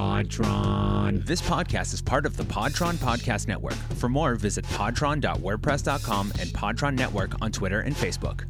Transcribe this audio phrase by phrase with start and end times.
[0.00, 1.26] Podtron.
[1.26, 3.74] This podcast is part of the Podtron Podcast Network.
[3.98, 8.46] For more, visit podtron.wordpress.com and Podtron Network on Twitter and Facebook.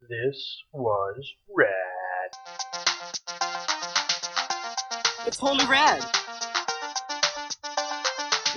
[0.00, 2.30] This was rad.
[5.24, 6.04] It's totally rad.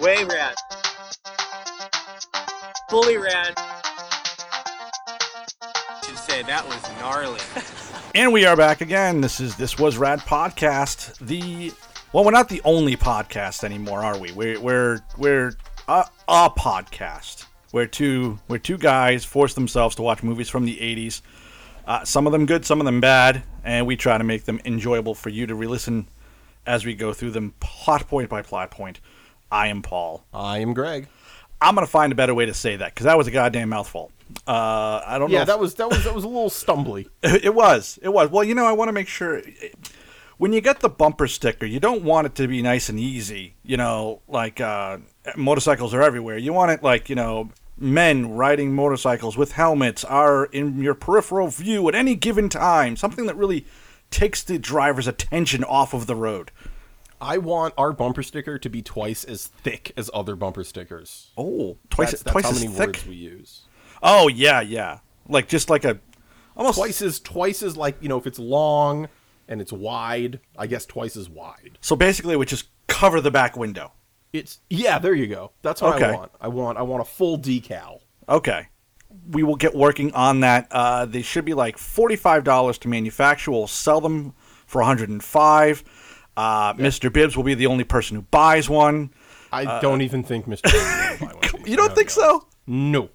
[0.02, 0.55] Way rad.
[2.89, 3.54] Fully rad.
[6.04, 7.39] Should say that was gnarly.
[8.16, 9.21] And we are back again.
[9.21, 11.18] This is this was Rad Podcast.
[11.20, 11.71] The
[12.12, 14.32] well, we're not the only podcast anymore, are we?
[14.32, 15.54] We're we're we're
[15.88, 20.77] a, a podcast where two where two guys force themselves to watch movies from the
[20.77, 21.22] '80s.
[21.85, 24.60] Uh, some of them good, some of them bad, and we try to make them
[24.66, 26.07] enjoyable for you to re-listen
[26.66, 28.99] as we go through them plot point by plot point.
[29.52, 30.23] I am Paul.
[30.34, 31.07] I am Greg.
[31.62, 34.12] I'm gonna find a better way to say that because that was a goddamn mouthful.
[34.48, 35.38] Uh, I don't know.
[35.38, 37.08] Yeah, that was that was that was a little stumbly.
[37.24, 38.00] It was.
[38.02, 38.30] It was.
[38.30, 39.42] Well, you know, I want to make sure
[40.38, 43.55] when you get the bumper sticker, you don't want it to be nice and easy.
[43.64, 45.00] You know, like uh,
[45.36, 46.38] motorcycles are everywhere.
[46.38, 51.48] You want it like you know, men riding motorcycles with helmets are in your peripheral
[51.48, 52.96] view at any given time.
[52.96, 53.66] Something that really
[54.12, 56.52] takes the driver's attention off of the road.
[57.21, 61.32] I want our bumper sticker to be twice as thick as other bumper stickers.
[61.38, 62.88] Oh, twice, that's, that's twice how as many thick.
[62.88, 63.62] words we use.
[64.02, 65.00] Oh yeah, yeah.
[65.28, 66.00] Like just like a
[66.56, 69.08] almost Twice as twice as like you know if it's long
[69.47, 71.78] and it's wide, I guess twice as wide.
[71.81, 73.92] So basically, it would just cover the back window.
[74.34, 75.52] It's yeah, there you go.
[75.62, 76.06] That's what Okay.
[76.06, 76.31] I want.
[76.42, 78.02] I want I want a full decal.
[78.28, 78.68] Okay.
[79.31, 80.68] We will get working on that.
[80.72, 83.50] Uh, they should be like forty-five dollars to manufacture.
[83.52, 84.34] We'll sell them
[84.68, 85.84] for one hundred and five.
[86.38, 87.12] Uh, Mr.
[87.12, 89.12] Bibbs will be the only person who buys one.
[89.52, 90.64] I don't even think Mr.
[90.72, 92.47] Bibbs will buy one Uh, You don't think so?
[92.68, 93.09] No.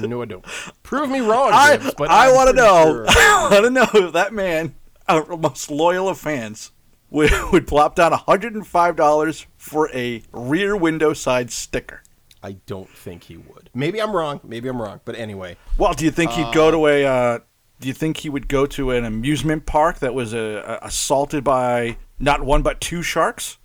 [0.00, 0.44] No, I don't.
[0.82, 2.84] Prove me wrong, I Bibbs, but I want to know.
[2.84, 4.74] sure- I want to know if that man,
[5.08, 6.70] our most loyal of fans,
[7.10, 12.02] would, would plop down hundred and five dollars for a rear window side sticker.
[12.44, 13.70] I don't think he would.
[13.74, 14.40] Maybe I'm wrong.
[14.42, 15.00] Maybe I'm wrong.
[15.04, 17.04] But anyway, Well, do you think he'd go to a?
[17.04, 17.38] Uh,
[17.80, 21.98] do you think he would go to an amusement park that was uh, assaulted by
[22.18, 23.58] not one but two sharks?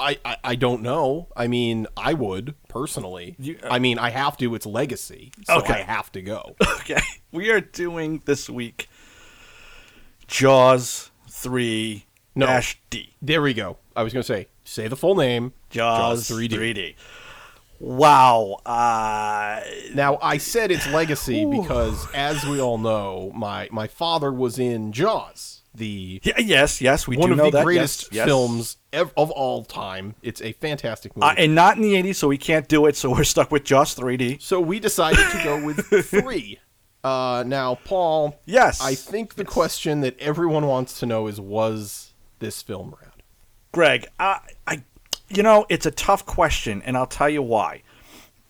[0.00, 1.28] I, I, I don't know.
[1.36, 3.34] I mean, I would personally.
[3.38, 4.54] You- I mean, I have to.
[4.54, 5.74] It's legacy, so Okay.
[5.74, 6.54] I have to go.
[6.80, 7.00] Okay,
[7.32, 8.88] we are doing this week
[10.26, 12.46] Jaws three No.
[12.46, 13.14] dash D.
[13.20, 13.76] there we go.
[13.96, 15.52] I was going to say, say the full name.
[15.70, 16.50] Jaws, 3D.
[16.52, 16.94] 3D.
[17.80, 18.58] Wow.
[18.64, 19.60] Uh,
[19.94, 24.92] Now, I said it's legacy because, as we all know, my my father was in
[24.92, 27.64] Jaws, the yeah, yes, yes, we one do of know the that.
[27.64, 28.26] greatest yes, yes.
[28.26, 30.14] films ev- of all time.
[30.22, 31.26] It's a fantastic movie.
[31.26, 33.64] Uh, and not in the 80s, so we can't do it, so we're stuck with
[33.64, 34.42] Jaws 3D.
[34.42, 36.58] so we decided to go with three.
[37.04, 38.80] Uh, now, Paul, Yes.
[38.82, 43.22] I think the question that everyone wants to know is, was this film rad?
[43.72, 44.82] Greg, I, I,
[45.28, 47.82] you know, it's a tough question, and I'll tell you why.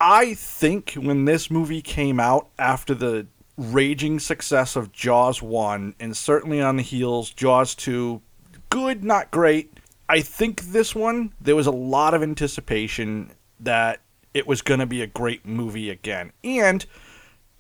[0.01, 3.27] I think when this movie came out after the
[3.59, 8.23] raging success of Jaws 1, and certainly on the heels, Jaws 2,
[8.71, 9.79] good, not great.
[10.09, 14.01] I think this one, there was a lot of anticipation that
[14.33, 16.33] it was going to be a great movie again.
[16.45, 16.87] And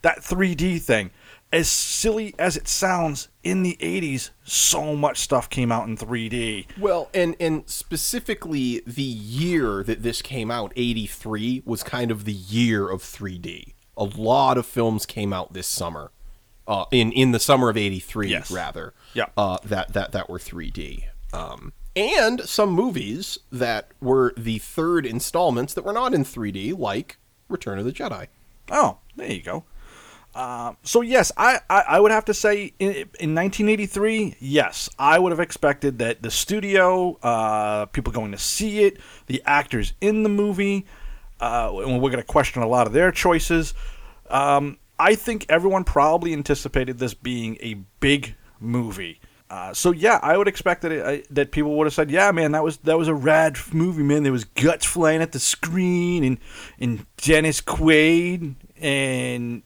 [0.02, 1.10] that 3D thing,
[1.52, 6.66] as silly as it sounds, in the 80s, so much stuff came out in 3D.
[6.78, 12.32] Well, and and specifically the year that this came out, 83, was kind of the
[12.32, 13.74] year of 3D.
[13.98, 16.10] A lot of films came out this summer.
[16.66, 18.50] Uh, in in the summer of 83 Yes.
[18.50, 18.92] rather.
[19.14, 19.26] Yeah.
[19.36, 21.04] Uh, that that that were 3D.
[21.32, 27.16] Um, and some movies that were the third installments that were not in 3D like
[27.48, 28.26] Return of the Jedi.
[28.70, 29.64] Oh, there you go.
[30.34, 35.18] Um, so yes, I, I, I would have to say in, in 1983, yes, I
[35.18, 40.22] would have expected that the studio, uh, people going to see it, the actors in
[40.22, 40.86] the movie,
[41.40, 43.74] uh, and we're going to question a lot of their choices.
[44.30, 49.20] Um, I think everyone probably anticipated this being a big movie.
[49.50, 52.52] Uh, so yeah, I would expect that it, that people would have said, "Yeah, man,
[52.52, 54.22] that was that was a rad movie, man.
[54.22, 56.38] There was guts flying at the screen, and
[56.78, 59.62] and Dennis Quaid, and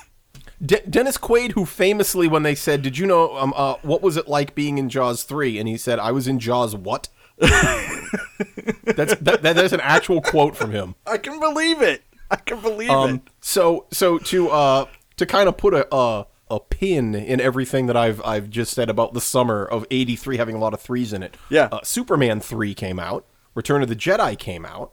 [0.64, 4.18] De- Dennis Quaid, who famously, when they said, "Did you know um, uh, what was
[4.18, 5.58] it like being in Jaws 3?
[5.58, 7.08] and he said, "I was in Jaws what."
[8.84, 10.94] that's that, that is an actual quote from him.
[11.06, 12.02] I can believe it.
[12.30, 12.94] I can believe it.
[12.94, 14.86] Um, so so to uh
[15.16, 18.88] to kind of put a, a a pin in everything that I've I've just said
[18.88, 21.36] about the summer of '83 having a lot of threes in it.
[21.48, 21.68] Yeah.
[21.72, 23.26] uh, Superman three came out.
[23.54, 24.92] Return of the Jedi came out.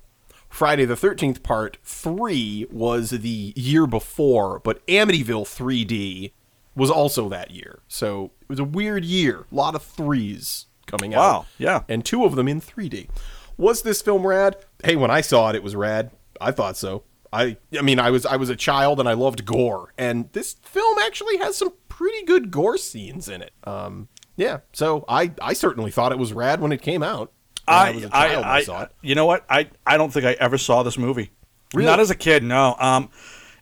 [0.50, 6.32] Friday the 13th part 3 was the year before, but Amityville 3D
[6.76, 7.82] was also that year.
[7.88, 9.46] So it was a weird year.
[9.52, 11.20] A lot of threes coming out.
[11.20, 11.84] Wow, yeah.
[11.88, 13.10] And two of them in 3D.
[13.58, 14.58] Was this film rad?
[14.84, 16.12] Hey, when I saw it, it was rad.
[16.40, 17.04] I thought so.
[17.32, 20.56] I I mean, I was I was a child and I loved gore, and this
[20.64, 23.54] film actually has some pretty good gore scenes in it.
[23.66, 24.60] Um, yeah.
[24.74, 27.32] So I I certainly thought it was rad when it came out.
[27.66, 28.92] When I, was a child when I, saw it.
[29.02, 29.46] You know what?
[29.50, 31.32] I I don't think I ever saw this movie.
[31.76, 32.76] Not as a kid, no.
[32.80, 33.10] Um,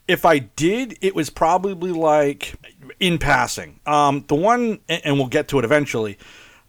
[0.06, 2.54] if I did, it was probably like
[2.98, 3.80] in passing.
[3.84, 6.16] Um, the one, and and we'll get to it eventually.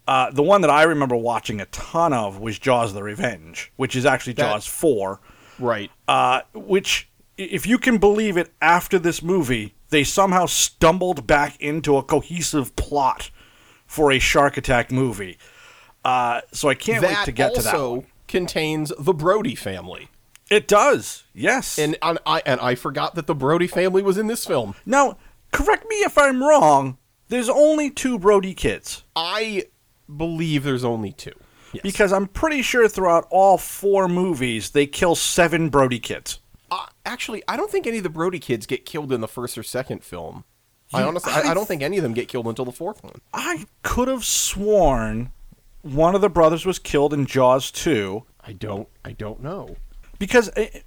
[0.09, 3.95] Uh, the one that I remember watching a ton of was Jaws: The Revenge, which
[3.95, 5.21] is actually That- Jaws Four.
[5.59, 5.91] Right.
[6.07, 11.95] Uh, which, if you can believe it, after this movie, they somehow stumbled back into
[11.95, 13.29] a cohesive plot
[13.85, 15.37] for a shark attack movie.
[16.03, 17.75] Uh, so I can't wait to get to that.
[17.75, 20.07] also contains the Brody family.
[20.49, 21.77] It does, yes.
[21.77, 24.73] And, and I and I forgot that the Brody family was in this film.
[24.87, 25.17] now,
[25.51, 26.97] correct me if I'm wrong.
[27.27, 29.65] There's only two Brody kids I
[30.17, 31.31] believe there's only two.
[31.71, 31.83] Yes.
[31.83, 36.39] because I'm pretty sure throughout all four movies they kill seven Brody kids.
[36.71, 39.55] Uh, actually, I don't think any of the Brody kids get killed in the first
[39.55, 40.45] or second film.
[40.91, 43.21] I honestly, I, I- don't think any of them get killed until the fourth one.
[43.35, 45.31] I could have sworn
[45.83, 49.75] one of the brothers was killed in Jaws 2 I don't, I don't know.
[50.17, 50.49] because.
[50.55, 50.79] eh,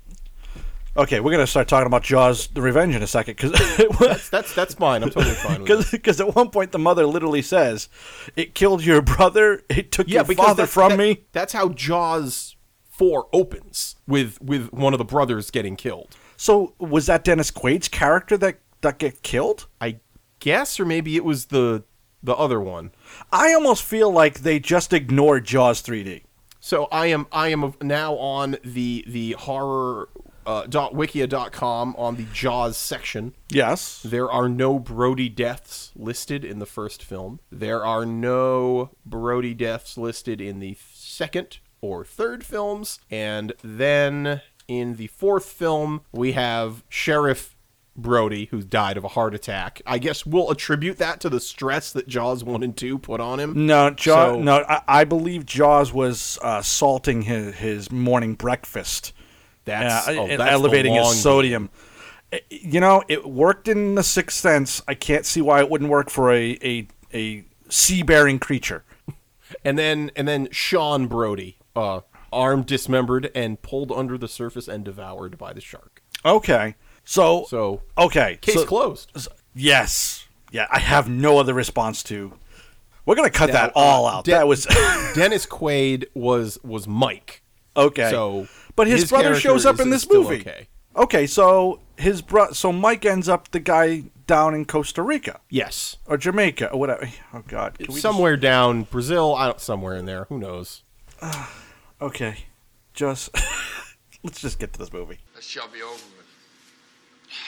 [0.97, 3.53] okay, we're gonna start talking about Jaws: The Revenge in a second because
[4.01, 5.03] That's that's that's fine.
[5.03, 7.89] I'm totally fine because at one point the mother literally says,
[8.37, 9.63] "It killed your brother.
[9.69, 12.57] It took Yeah, your father from that- me." That's how Jaws
[12.89, 16.17] four opens with with one of the brothers getting killed.
[16.37, 19.67] So was that Dennis Quaid's character that that get killed?
[19.81, 20.01] I
[20.41, 21.85] guess, or maybe it was the
[22.23, 22.93] the other one.
[23.33, 26.23] I almost feel like they just ignored Jaws 3D.
[26.61, 30.09] So I am I am now on the the horror
[30.47, 33.35] uh, dot wikia dot com on the Jaws section.
[33.51, 34.03] Yes.
[34.05, 37.41] There are no Brody deaths listed in the first film.
[37.51, 43.01] There are no Brody deaths listed in the second or third films.
[43.11, 47.57] And then in the fourth film, we have Sheriff
[47.95, 49.83] Brody, who died of a heart attack.
[49.85, 53.39] I guess we'll attribute that to the stress that Jaws 1 and 2 put on
[53.39, 53.67] him.
[53.67, 54.37] No, Jaws.
[54.37, 59.13] So- no, I, I believe Jaws was uh, salting his, his morning breakfast.
[59.65, 61.71] That's, uh, oh, that's elevating his sodium.
[62.33, 64.83] Uh, You know, it worked in The Sixth Sense.
[64.89, 68.85] I can't see why it wouldn't work for a a, a sea bearing creature.
[69.65, 72.01] and then and then Sean Brody, uh,
[72.33, 76.03] armed, dismembered, and pulled under the surface and devoured by the shark.
[76.25, 76.75] Okay,
[77.05, 79.11] so So okay, case so- closed.
[79.55, 80.67] Yes, yeah.
[80.71, 82.33] I have no other response to.
[83.05, 84.25] We're gonna cut Now, that all out.
[84.25, 84.65] De- that was
[85.15, 87.43] Dennis Quaid was was Mike.
[87.77, 88.09] okay.
[88.11, 88.47] So,
[88.77, 90.41] but his, his brother shows up is- in this movie.
[90.41, 90.69] okay.
[90.95, 95.97] Okay, so his bro, so Mike ends up the guy down in Costa Rica Yes,
[96.07, 97.09] or Jamaica or whatever.
[97.35, 99.35] Oh God, Can we just- somewhere down Brazil.
[99.35, 100.25] I don't somewhere in there.
[100.29, 100.83] Who knows?
[102.03, 102.45] okay,
[102.93, 103.31] just
[104.23, 105.19] let's just get to this movie.
[105.35, 106.27] This shall be over with.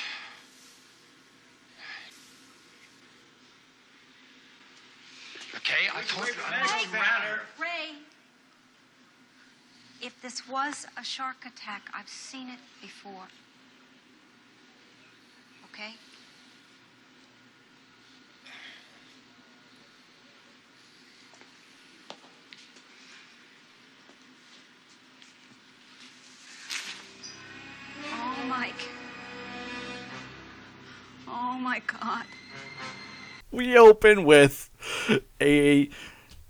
[5.56, 6.34] Okay, I told you.
[6.46, 6.98] I don't know.
[7.60, 7.96] Ray,
[10.04, 13.28] if this was a shark attack, I've seen it before.
[15.72, 15.94] Okay?
[28.12, 28.74] Oh, Mike.
[31.26, 32.26] Oh, my God.
[33.50, 34.68] We open with
[35.40, 35.88] a,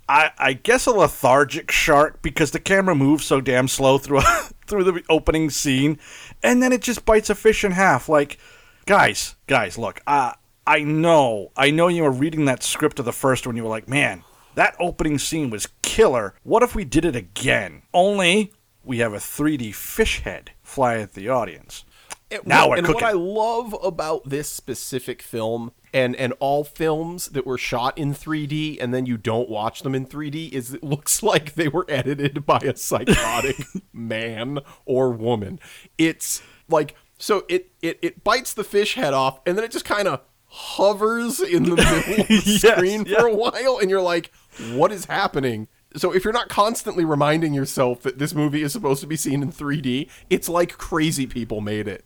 [0.07, 4.21] I, I guess a lethargic shark because the camera moves so damn slow through
[4.67, 5.99] through the opening scene,
[6.43, 8.09] and then it just bites a fish in half.
[8.09, 8.37] Like,
[8.85, 10.33] guys, guys, look, uh,
[10.67, 13.55] I know, I know you were reading that script of the first one.
[13.55, 14.23] You were like, man,
[14.55, 16.35] that opening scene was killer.
[16.43, 17.83] What if we did it again?
[17.93, 18.51] Only
[18.83, 21.85] we have a 3D fish head fly at the audience.
[22.31, 23.01] And Now what- we're and cooking.
[23.01, 28.13] what I love about this specific film and and all films that were shot in
[28.13, 31.85] 3D and then you don't watch them in 3D is it looks like they were
[31.87, 33.57] edited by a psychotic
[33.93, 35.59] man or woman.
[35.97, 39.85] It's like so it it it bites the fish head off and then it just
[39.85, 43.19] kind of hovers in the middle of the Yes, screen yeah.
[43.19, 44.31] for a while and you're like
[44.73, 45.67] what is happening?
[45.95, 49.41] So if you're not constantly reminding yourself that this movie is supposed to be seen
[49.41, 52.03] in 3D, it's like crazy people made it.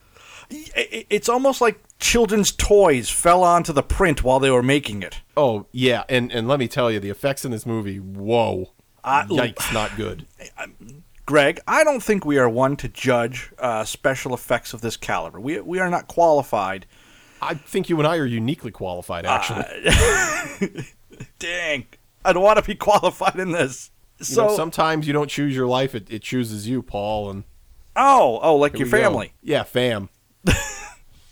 [0.52, 5.22] I- It's almost like children's toys fell onto the print while they were making it.
[5.38, 8.72] Oh yeah, and and let me tell you, the effects in this movie, whoa,
[9.04, 10.26] I- yikes, not good.
[11.26, 15.40] Greg, I don't think we are one to judge uh, special effects of this caliber.
[15.40, 16.88] We, we are not qualified.
[17.40, 19.64] I think you and I are uniquely qualified, actually.
[21.40, 21.86] Dang.
[22.26, 23.92] I'd want to be qualified in this.
[24.18, 27.30] You So, know, sometimes you don't choose your life; it, it chooses you, Paul.
[27.30, 27.44] And
[27.96, 28.98] oh, oh, like your we go.
[28.98, 29.34] family.
[29.42, 30.10] Yeah, fam.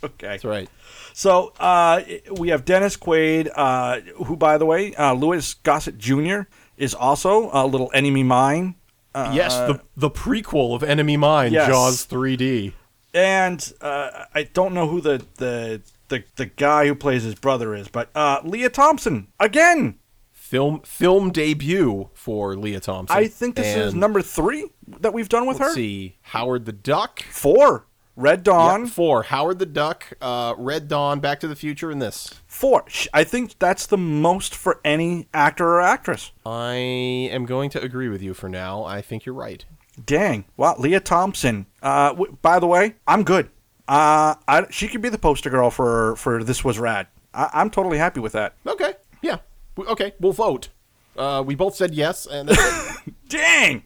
[0.03, 0.27] Okay.
[0.27, 0.69] That's right.
[1.13, 2.01] So uh,
[2.37, 6.41] we have Dennis Quaid, uh, who, by the way, uh, Louis Gossett Jr.
[6.77, 8.75] is also a little enemy mine.
[9.15, 11.67] Uh, yes, the the prequel of Enemy Mine, Yes.
[11.67, 12.73] Jaws 3D.
[13.15, 17.73] and uh, I don't know who the, the the the guy who plays his brother
[17.73, 19.97] is, but uh, Lea Thompson again.
[20.31, 23.17] Film film debut for Lea Thompson.
[23.17, 24.69] I think this is number three
[25.01, 25.75] that we've done with Let's her.
[25.75, 27.23] see, Howard the Duck.
[27.23, 27.86] Four.
[28.17, 28.81] Red Dawn.
[28.85, 29.23] Yep, four.
[29.23, 32.33] Howard the Duck, uh, Red Dawn, Back to the Future, and this.
[32.47, 32.83] Four.
[33.13, 36.31] I think that's the most for any actor or actress.
[36.45, 38.83] I am going to agree with you for now.
[38.83, 39.63] I think you're right.
[40.03, 40.45] Dang.
[40.57, 40.75] Wow.
[40.79, 41.67] Lea Thompson.
[41.81, 43.49] Uh, w- by the way, I'm good.
[43.87, 47.07] Uh, I, she could be the poster girl for for This Was Rad.
[47.35, 48.55] I, I'm totally happy with that.
[48.65, 48.93] Okay.
[49.21, 49.37] Yeah.
[49.75, 50.13] W- Okay.
[50.19, 50.69] We'll vote.
[51.15, 52.49] Uh, we both said yes, and.
[53.29, 53.83] Dang.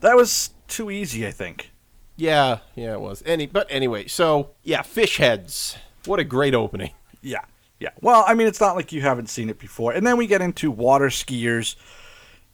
[0.00, 1.69] That was too easy, I think.
[2.20, 3.22] Yeah, yeah, it was.
[3.24, 5.76] Any, but anyway, so yeah, fish heads.
[6.04, 6.92] What a great opening.
[7.22, 7.44] Yeah.
[7.78, 7.90] Yeah.
[8.00, 9.92] Well, I mean, it's not like you haven't seen it before.
[9.92, 11.76] And then we get into water skiers.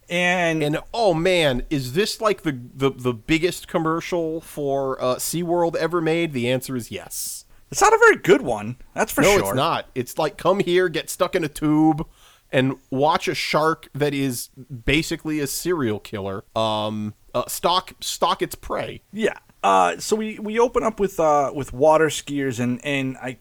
[0.09, 5.75] And, And oh man, is this like the the, the biggest commercial for uh, SeaWorld
[5.75, 6.31] ever made?
[6.31, 7.43] The answer is yes.
[7.69, 8.77] it's not a very good one.
[8.93, 9.39] That's for no, sure.
[9.41, 9.89] it's not.
[9.95, 12.07] It's like come here, get stuck in a tube,
[12.51, 14.47] and watch a shark that is
[14.85, 16.45] basically a serial killer.
[16.55, 19.01] Um, uh, stalk stalk its prey.
[19.11, 19.37] Yeah.
[19.63, 23.37] Uh, so we, we open up with uh, with water skiers and and I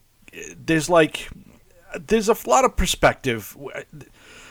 [0.56, 1.28] there's like
[1.98, 3.56] there's a lot of perspective.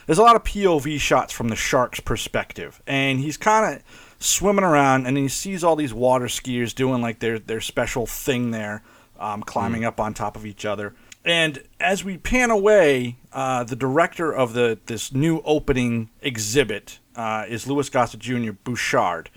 [0.06, 3.84] There's a lot of POV shots from the shark's perspective, and he's kind of
[4.20, 8.52] swimming around, and he sees all these water skiers doing like their their special thing
[8.52, 8.84] there,
[9.20, 10.94] um, climbing up on top of each other.
[11.24, 17.46] And as we pan away, uh, the director of the this new opening exhibit uh,
[17.48, 18.52] is Louis Gossett Jr.
[18.52, 19.30] Bouchard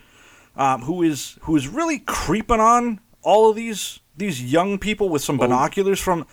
[0.59, 5.23] um, who is who is really creeping on all of these these young people with
[5.23, 6.25] some binoculars from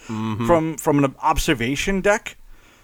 [0.47, 2.37] from from an observation deck.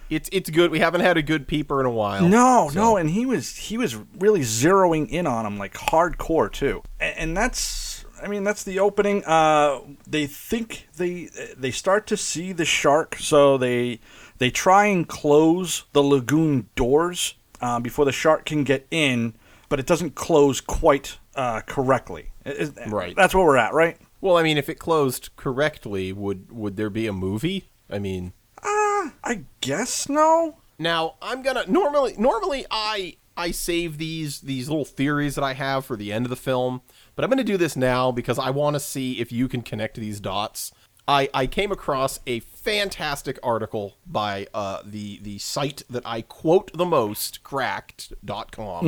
[0.09, 0.71] It's it's good.
[0.71, 2.27] We haven't had a good peeper in a while.
[2.27, 6.51] No, so- no, and he was he was really zeroing in on them like hardcore
[6.51, 9.23] too, and, and that's I mean that's the opening.
[9.25, 13.99] Uh, they think they they start to see the shark, so they
[14.37, 19.33] they try and close the lagoon doors uh, before the shark can get in,
[19.71, 22.31] but it doesn't close quite uh, correctly.
[22.45, 23.15] Is- Right.
[23.15, 23.97] That's where we're at, right?
[24.19, 27.69] Well, I mean, if it closed correctly, would would there be a movie?
[27.89, 30.57] I mean, I guess no.
[30.77, 35.85] now I'm gonna normally normally I I save these these little theories that I have
[35.85, 36.81] for the end of the film,
[37.15, 39.95] but I'm gonna do this now because I want to see if you can connect
[39.97, 40.71] these dots.
[41.07, 46.71] I, I came across a fantastic article by uh, the the site that I quote
[46.73, 48.85] the most, cracked.com.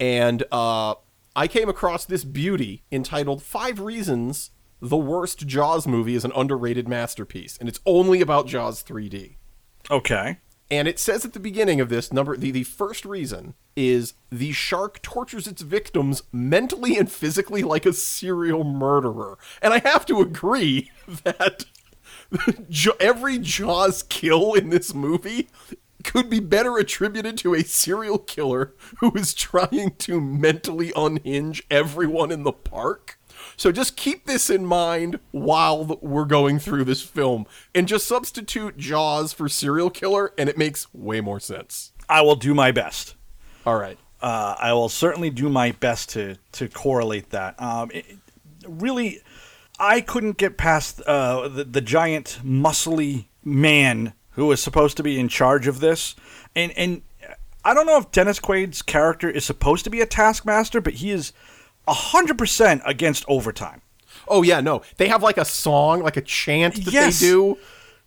[0.00, 0.94] And uh,
[1.34, 4.50] I came across this beauty entitled Five Reasons
[4.80, 7.56] the Worst Jaws Movie is an Underrated Masterpiece.
[7.58, 9.36] And it's only about Jaws 3D.
[9.90, 10.38] Okay.
[10.70, 14.52] And it says at the beginning of this number the, the first reason is the
[14.52, 19.38] shark tortures its victims mentally and physically like a serial murderer.
[19.62, 20.90] And I have to agree
[21.24, 21.64] that
[23.00, 25.48] every Jaws kill in this movie
[26.08, 32.32] could be better attributed to a serial killer who is trying to mentally unhinge everyone
[32.32, 33.20] in the park.
[33.58, 38.78] So just keep this in mind while we're going through this film and just substitute
[38.78, 41.92] Jaws for serial killer and it makes way more sense.
[42.08, 43.14] I will do my best.
[43.66, 43.98] All right.
[44.22, 47.60] Uh, I will certainly do my best to to correlate that.
[47.60, 48.06] Um, it,
[48.66, 49.20] really,
[49.78, 55.18] I couldn't get past uh, the the giant muscly man who was supposed to be
[55.18, 56.14] in charge of this,
[56.54, 57.02] and and
[57.64, 61.10] I don't know if Dennis Quaid's character is supposed to be a taskmaster, but he
[61.10, 61.32] is
[61.88, 63.82] hundred percent against overtime.
[64.28, 64.82] Oh yeah, no.
[64.96, 67.18] They have like a song, like a chant that Yes.
[67.18, 67.58] they do.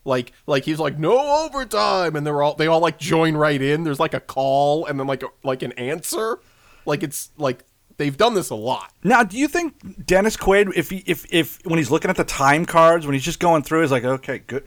[0.06, 3.84] Like like he's like no overtime and they're all they all like join right in.
[3.84, 6.40] There's like a call and then like a, like an answer.
[6.86, 7.66] Like it's like
[7.98, 8.94] they've done this a lot.
[9.04, 12.24] Now, do you think Dennis Quaid, if he, if if when he's looking at the
[12.24, 14.64] time cards, when he's just going through, he's like, okay, good,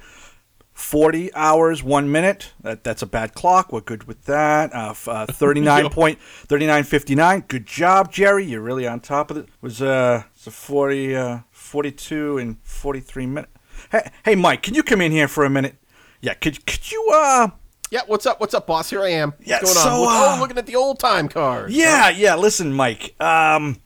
[0.75, 2.52] forty hours, one minute.
[2.61, 3.73] That that's a bad clock.
[3.73, 4.75] We're good with that.
[4.75, 7.45] Uh, uh, thirty nine point thirty nine fifty nine.
[7.49, 8.45] Good job, Jerry.
[8.45, 9.49] You're really on top of it.
[9.61, 13.52] Was uh, it's a 40, uh, 42 and forty three minutes.
[13.90, 15.76] Hey, hey, Mike, can you come in here for a minute?
[16.21, 17.49] Yeah, could could you uh
[17.90, 18.40] Yeah, what's up?
[18.40, 18.90] What's up, boss?
[18.90, 19.35] Here I am.
[19.40, 19.93] Yeah, What's going on?
[19.99, 21.71] so, Look- uh, oh, looking at the old time card.
[21.71, 22.35] Yeah, yeah.
[22.35, 23.14] Listen, Mike.
[23.21, 23.81] Um,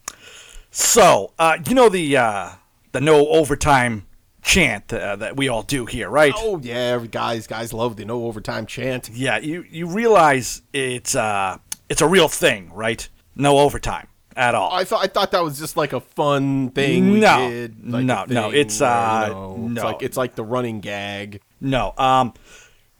[0.71, 2.51] so uh, you know the uh,
[2.93, 4.07] the no overtime
[4.43, 6.33] chant uh, that we all do here, right?
[6.37, 9.11] Oh yeah, guys, guys love the no overtime chant.
[9.13, 13.09] Yeah, you you realize it's uh it's a real thing, right?
[13.35, 14.73] No overtime at all.
[14.73, 17.13] I thought I thought that was just like a fun thing.
[17.13, 17.49] We No.
[17.51, 19.73] did, like No, no, it's, where, uh, you know, no.
[19.81, 21.41] It's like it's like the running gag.
[21.61, 22.35] No, um,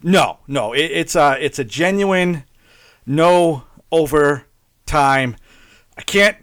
[0.03, 0.73] no, no.
[0.73, 2.45] It, it's a it's a genuine
[3.07, 5.37] no overtime.
[5.97, 6.37] I can't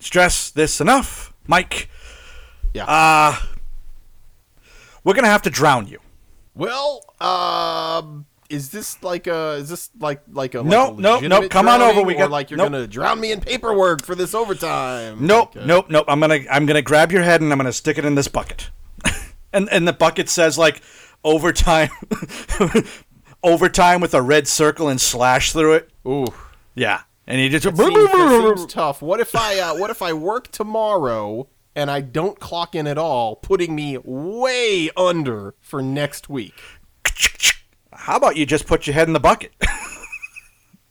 [0.00, 1.88] stress this enough, Mike.
[2.74, 2.84] Yeah.
[2.84, 3.36] Uh
[5.04, 5.98] we're gonna have to drown you.
[6.54, 11.20] well, um, is this like a is this like like a No, like a no,
[11.40, 12.72] no, come on over, we got- like you're nope.
[12.72, 15.24] gonna drown me in paperwork for this overtime.
[15.26, 16.04] Nope, uh, nope, nope.
[16.08, 18.70] I'm gonna I'm gonna grab your head and I'm gonna stick it in this bucket.
[19.52, 20.82] and and the bucket says like
[21.22, 21.90] overtime
[23.42, 25.90] overtime with a red circle and slash through it.
[26.06, 26.26] Ooh.
[26.74, 27.02] Yeah.
[27.26, 29.02] And he just Seems, that seems tough.
[29.02, 32.98] What if I uh, what if I work tomorrow and I don't clock in at
[32.98, 36.54] all, putting me way under for next week?
[37.92, 39.52] How about you just put your head in the bucket?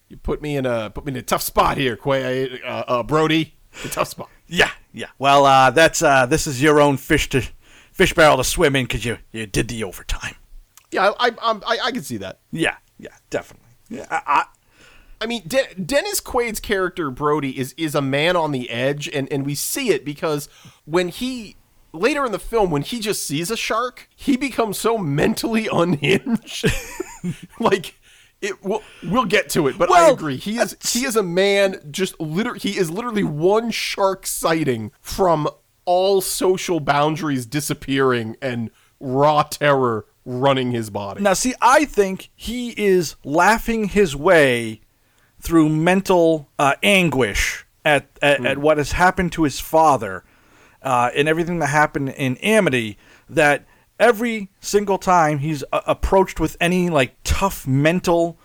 [0.09, 3.03] You put me in a put me in a tough spot here, Quay, uh, uh,
[3.03, 3.53] Brody.
[3.85, 4.29] A tough spot.
[4.47, 5.09] Yeah, yeah.
[5.19, 7.43] Well, uh, that's uh, this is your own fish to
[7.93, 10.35] fish barrel to swim in because you you did the overtime.
[10.91, 12.39] Yeah, I I, I I can see that.
[12.51, 13.67] Yeah, yeah, definitely.
[13.89, 14.45] Yeah, I,
[15.21, 19.31] I mean, De- Dennis Quaid's character Brody is is a man on the edge, and
[19.31, 20.47] and we see it because
[20.85, 21.55] when he
[21.91, 26.65] later in the film when he just sees a shark, he becomes so mentally unhinged.
[27.59, 27.95] like
[28.41, 30.37] it, we'll, we'll get to it, but I agree.
[30.37, 35.49] He is he is a man just literally he is literally one shark sighting from
[35.85, 41.21] all social boundaries disappearing and raw terror running his body.
[41.21, 44.81] now see, I think he is laughing his way
[45.39, 50.23] through mental uh, anguish at at, at what has happened to his father
[50.81, 52.97] uh, and everything that happened in Amity.
[53.29, 53.65] That
[53.99, 58.37] every single time he's uh, approached with any like tough mental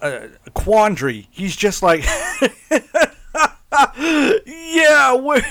[0.00, 2.04] uh, quandary, he's just like,
[4.46, 5.42] "Yeah, where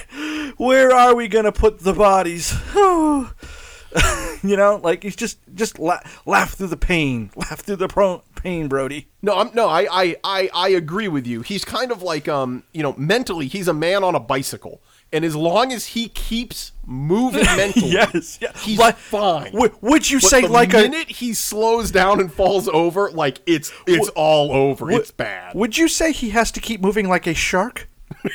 [0.58, 2.54] where are we gonna put the bodies?"
[4.44, 8.24] you know, like he's just just la- laugh through the pain, laugh through the pro-
[8.42, 9.08] pain, Brody.
[9.22, 11.42] No, I'm no, I, I, I, I agree with you.
[11.42, 14.82] He's kind of like um, you know, mentally he's a man on a bicycle.
[15.14, 18.54] And as long as he keeps moving mentally, yes, yeah.
[18.58, 19.52] he's Like, fine.
[19.52, 23.12] w- would you But say the like a minute he slows down and falls over,
[23.12, 24.86] like it's it's all over.
[24.86, 25.54] w- it's bad.
[25.54, 27.90] Would you say he has to keep moving like a shark?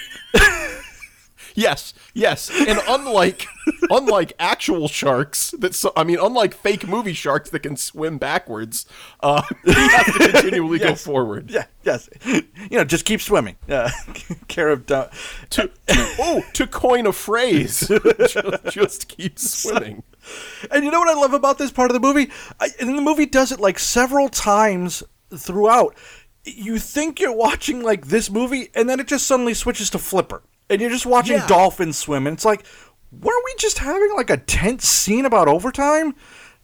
[1.57, 2.51] Yes, yes.
[2.51, 3.47] And unlike
[3.91, 8.87] unlike actual sharks that so, I mean, unlike fake movie sharks that can swim backwards,
[9.21, 11.51] uh, he has to continually go forward.
[11.51, 12.09] Yeah, yes.
[12.25, 13.57] You know, just keep swimming.
[13.67, 13.91] Yeah,
[14.49, 14.89] care of.
[14.91, 15.09] Uh,
[15.51, 17.89] To, to oh, to coin a phrase,
[18.29, 20.03] just, just keep swimming.
[20.71, 22.31] And you know what I love about this part of the movie?
[22.61, 25.03] I, and the movie does it like several times
[25.35, 25.97] throughout.
[26.45, 30.43] You think you're watching like this movie, and then it just suddenly switches to Flipper,
[30.71, 31.47] and you're just watching Yeah.
[31.47, 32.65] dolphins swim, and it's like,
[33.13, 36.15] weren't we just having like a tense scene about overtime?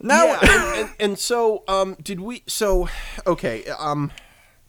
[0.00, 2.42] Now, yeah, and, and, so um, did we?
[2.46, 2.88] So
[3.26, 4.10] okay, um,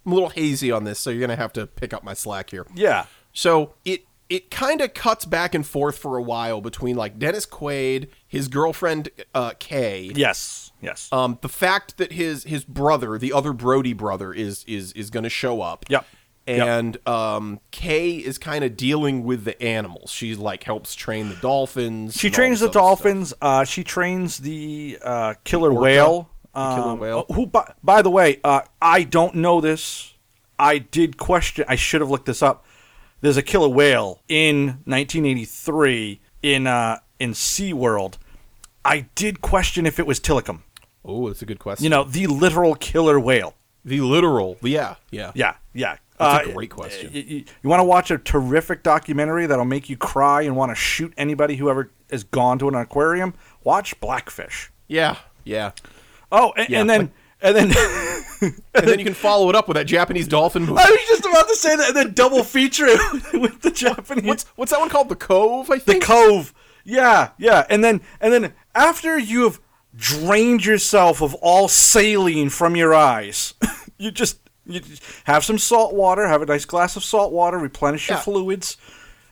[0.05, 2.49] I'm a little hazy on this, so you're gonna have to pick up my slack
[2.51, 2.65] here.
[2.75, 7.19] yeah, So it it kind of cuts back and forth for a while between like
[7.19, 13.17] Dennis Quaid, his girlfriend uh, Kay, yes, yes, um, the fact that his his brother,
[13.17, 15.85] the other Brody brother, is is is going to show up.
[15.89, 16.05] Yep.
[16.45, 16.67] Yep.
[16.67, 20.11] And um, Kay is kind of dealing with the animals.
[20.11, 22.15] She like helps train the dolphins.
[22.17, 23.33] She trains the dolphins.
[23.41, 26.29] Uh, she trains the uh, killer Orca, whale.
[26.53, 27.25] the killer um, whale.
[27.33, 30.13] Who, by, by the way, uh, I don't know this.
[30.59, 31.63] I did question.
[31.67, 32.65] I should have looked this up.
[33.21, 38.15] There's a killer whale in 1983 in uh, in SeaWorld.
[38.83, 40.61] I did question if it was Tilikum.
[41.05, 41.85] Oh, that's a good question.
[41.85, 43.55] You know, the literal killer whale.
[43.85, 44.57] the literal.
[44.61, 45.31] Yeah, yeah.
[45.35, 45.97] Yeah, yeah.
[46.19, 47.11] That's a Uh, great question.
[47.13, 50.69] y- y- you want to watch a terrific documentary that'll make you cry and want
[50.71, 53.33] to shoot anybody who ever has gone to an aquarium?
[53.63, 54.71] Watch Blackfish.
[54.87, 55.71] Yeah, yeah.
[56.31, 57.09] Oh, and, Yeah, and then like-
[57.41, 57.69] and then
[58.73, 60.79] And then you can follow it up with that Japanese dolphin movie.
[60.81, 62.99] I was just about to say that, and then double feature it
[63.41, 64.25] with the Japanese.
[64.25, 65.09] What's what's that one called?
[65.09, 65.99] The Cove, I the.
[65.99, 66.53] Cove?
[66.85, 69.59] Yeah, yeah, and then and then after you have
[69.95, 73.53] drained yourself of all saline from your eyes,
[73.97, 74.81] you just you
[75.25, 78.23] have some salt water, have a nice glass of salt water, replenish your Yeah.
[78.23, 78.77] fluids,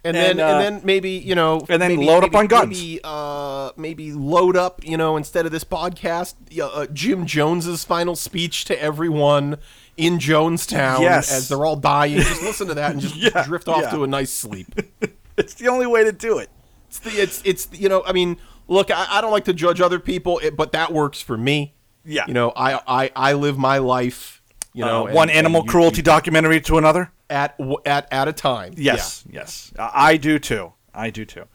[0.03, 2.47] and, And, then uh, and then maybe you know and then maybe- load up on
[2.47, 2.69] guns.
[2.69, 8.15] Maybe uh maybe load up you know instead of this podcast uh, Jim Jones's final
[8.15, 9.57] speech to everyone
[9.97, 11.31] in Jonestown Yes.
[11.31, 12.17] as they're all dying.
[12.17, 13.91] Just listen to that and just Yeah, drift off yeah.
[13.91, 14.67] to a nice sleep.
[15.37, 16.49] It's the only way to do it.
[16.89, 19.81] It's the it's it's you know I mean look, I, I don't like to judge
[19.81, 21.73] other people, but that works for me.
[22.03, 22.25] Yeah.
[22.27, 24.40] You know, I I, I live my life.
[24.73, 27.12] You know, Uh, and- one and animal you- cruelty you- documentary to another.
[27.29, 27.55] at
[27.86, 28.73] at at a time.
[28.77, 30.73] Yes, yes, I I do too.
[30.93, 31.45] I do too.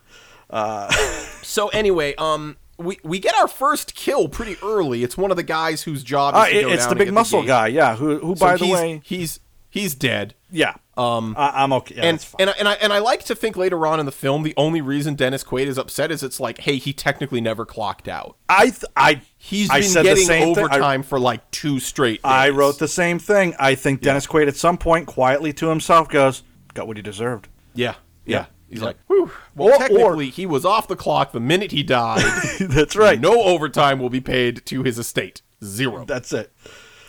[0.53, 0.91] Yeah.
[1.43, 5.05] So anyway, um, we we get our first kill pretty early.
[5.05, 7.05] It's one of the guys whose job is Uh, to it- go it's down the
[7.05, 7.47] big muscle gate.
[7.49, 7.67] guy.
[7.69, 9.39] Yeah, who who So by the way, he's
[9.71, 10.35] he's dead.
[10.51, 10.75] yeah.
[10.97, 11.95] Um, I, I'm okay.
[11.97, 14.13] Yeah, and and I, and I and I like to think later on in the
[14.13, 17.65] film, the only reason Dennis Quaid is upset is it's like, hey, he technically never
[17.65, 18.37] clocked out.
[18.49, 20.43] I th- I He's I been said the getting thing.
[20.43, 22.23] I- overtime for like two straight.
[22.23, 22.31] Days.
[22.33, 23.55] I wrote the same thing.
[23.61, 26.43] I think Dennis Quaid at some point quietly to himself goes,
[26.75, 28.37] "Got what he deserved." Yeah, yeah.
[28.39, 28.47] Yeah.
[28.69, 28.85] He's Yeah.
[28.87, 29.31] like, Whew.
[29.55, 32.25] well, Or- or- technically, he was off the clock the minute he died.
[32.61, 33.21] That's right.
[33.21, 35.43] No overtime will be paid to his estate.
[35.65, 36.05] Zero.
[36.05, 36.53] That's it.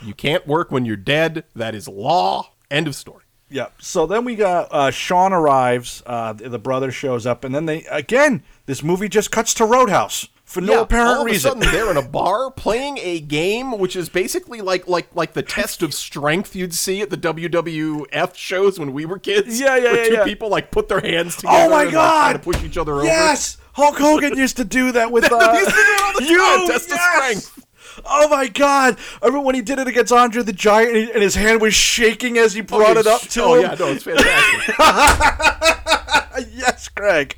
[0.05, 1.43] You can't work when you're dead.
[1.55, 2.51] That is law.
[2.69, 3.23] End of story.
[3.49, 3.67] Yeah.
[3.79, 6.03] So then we got uh, Sean arrives.
[6.05, 8.43] Uh, the brother shows up, and then they again.
[8.67, 11.51] This movie just cuts to Roadhouse for no Yeah, apparent all of reason.
[11.61, 15.33] a sudden they're in a bar playing a game, which is basically like like like
[15.33, 19.59] the test of strength you'd see at the WWF shows when we were kids.
[19.59, 20.23] Yeah, yeah, where yeah, two yeah.
[20.23, 21.55] people like put their hands together.
[21.57, 22.33] oh my and, like, try god!
[22.33, 23.03] to push each other over.
[23.05, 25.29] Yes, Hulk Hogan used to do that with.
[25.31, 26.29] Uh, He used to do it all the time,
[26.61, 27.63] you, test of strength.
[28.05, 28.97] Oh my god!
[29.21, 31.61] I remember when he did it against Andre the Giant, and, he- and his hand
[31.61, 33.61] was shaking as he brought it up to oh him.
[33.63, 34.75] yeah, no, it's fantastic.
[36.53, 37.37] yes, Greg.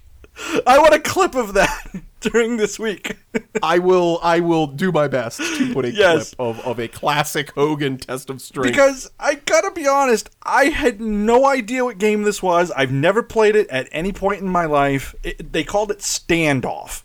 [0.68, 1.92] I want a clip of that
[2.32, 3.18] during this week.
[3.64, 6.34] I will I will do my best to put a Yes.
[6.36, 8.70] clip of, of a classic Hogan test of strength.
[8.70, 12.72] Because I gotta be honest, I had no idea what game this was.
[12.72, 15.16] I've never played it at any point in my life.
[15.24, 17.04] It, they called it Standoff.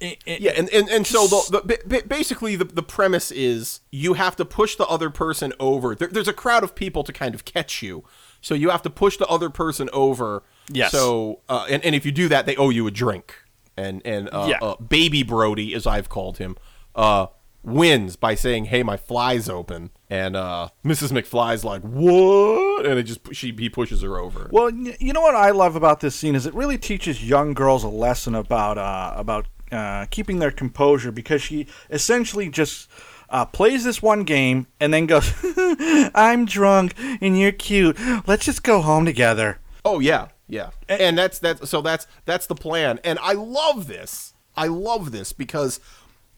[0.00, 4.14] It- it- Yeah, and, and, and so the, the basically the, the premise is you
[4.14, 5.94] have to push the other person over.
[5.94, 8.04] There, there's a crowd of people to kind of catch you,
[8.42, 10.42] so you have to push the other person over.
[10.70, 10.92] Yes.
[10.92, 13.34] So uh, and and if you do that, they owe you a drink.
[13.76, 14.58] And and uh, Yeah.
[14.62, 16.56] uh, Baby Brody, as I've called him,
[16.94, 17.26] uh,
[17.62, 21.10] wins by saying, "Hey, my fly's open." And uh, Mrs.
[21.12, 24.48] McFly's like, "What?" And it just she he pushes her over.
[24.52, 27.84] Well, you know what I love about this scene is it really teaches young girls
[27.84, 32.88] a lesson about uh, about uh, keeping their composure because she essentially just
[33.28, 35.32] uh, plays this one game and then goes,
[36.14, 37.98] "I'm drunk and you're cute.
[38.26, 40.70] Let's just go home together." Oh yeah, yeah.
[40.88, 43.00] And that's that's so that's that's the plan.
[43.04, 44.34] And I love this.
[44.56, 45.80] I love this because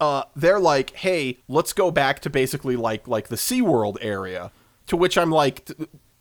[0.00, 4.50] uh they're like, "Hey, let's go back to basically like like the SeaWorld area."
[4.88, 5.74] To which I'm like, "T-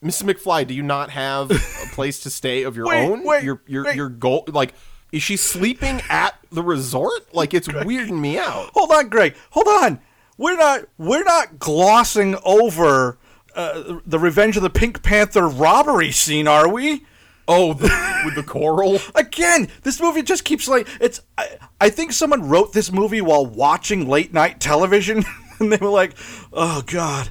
[0.04, 0.24] "Mrs.
[0.24, 1.56] McFly, do you not have a
[1.94, 3.24] place to stay of your Wait, own?
[3.24, 3.96] wait, your your wait.
[3.96, 4.74] your goal like
[5.12, 7.34] is she sleeping at the resort?
[7.34, 8.72] Like it's weirding me out.
[8.74, 9.36] Hold on, Greg.
[9.52, 10.00] Hold on.
[10.38, 13.18] We're not we're not glossing over
[13.56, 17.06] uh, the Revenge of the Pink Panther robbery scene, are we?
[17.48, 19.00] Oh, the, with the coral?
[19.16, 21.22] Again, this movie just keeps like it's.
[21.38, 25.24] I, I think someone wrote this movie while watching late night television,
[25.60, 26.14] and they were like,
[26.52, 27.30] "Oh God,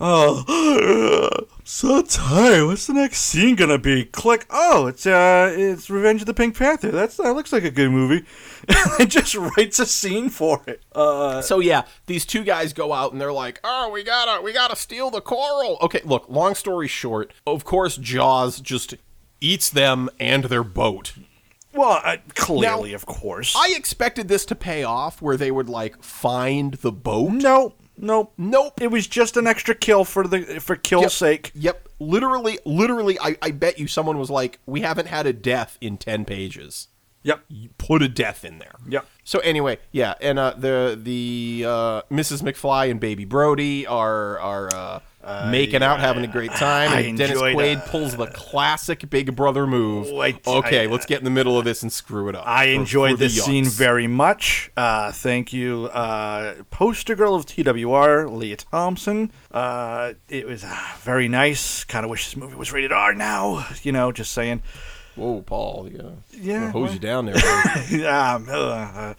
[0.00, 2.66] oh, so tired.
[2.66, 4.46] What's the next scene gonna be?" Click.
[4.50, 6.90] Oh, it's uh, it's Revenge of the Pink Panther.
[6.90, 8.24] That's that looks like a good movie.
[8.98, 10.82] and just writes a scene for it.
[10.94, 14.52] Uh, So yeah, these two guys go out and they're like, "Oh, we gotta, we
[14.52, 16.28] gotta steal the coral." Okay, look.
[16.28, 18.94] Long story short, of course, Jaws just
[19.40, 21.14] eats them and their boat.
[21.72, 23.54] well, uh, clearly, of course.
[23.56, 27.30] I expected this to pay off, where they would like find the boat.
[27.32, 28.80] no, no, Nope.
[28.80, 31.10] It was just an extra kill for the for kill's Yep.
[31.12, 31.52] sake.
[31.54, 31.88] Yep.
[32.00, 35.96] Literally, literally, I, I bet you someone was like, "We haven't had a death in
[35.98, 36.88] ten pages."
[37.24, 37.40] Yep.
[37.48, 38.76] You put a death in there.
[38.88, 39.04] Yep.
[39.24, 42.42] So anyway, yeah, and uh, the the uh, Mrs.
[42.42, 45.00] McFly and Baby Brody are are uh,
[45.50, 46.90] making out, having a great time.
[46.90, 50.08] I and Dennis Quaid uh, pulls the classic Big Brother move.
[50.10, 52.44] Oh, I- okay, I- let's get in the middle of this and screw it up.
[52.46, 54.70] I for- enjoyed for this scene very much.
[54.76, 59.30] Uh, thank you, uh, poster girl of TWR, Lea Thompson.
[59.50, 61.84] Uh, it was uh, very nice.
[61.84, 63.66] Kind of wish this movie was rated R now.
[63.82, 64.62] You know, just saying.
[65.16, 67.34] Whoa, Paul, yeah, Yeah, hose well- you down there.
[68.08, 69.14] um, uh, uh,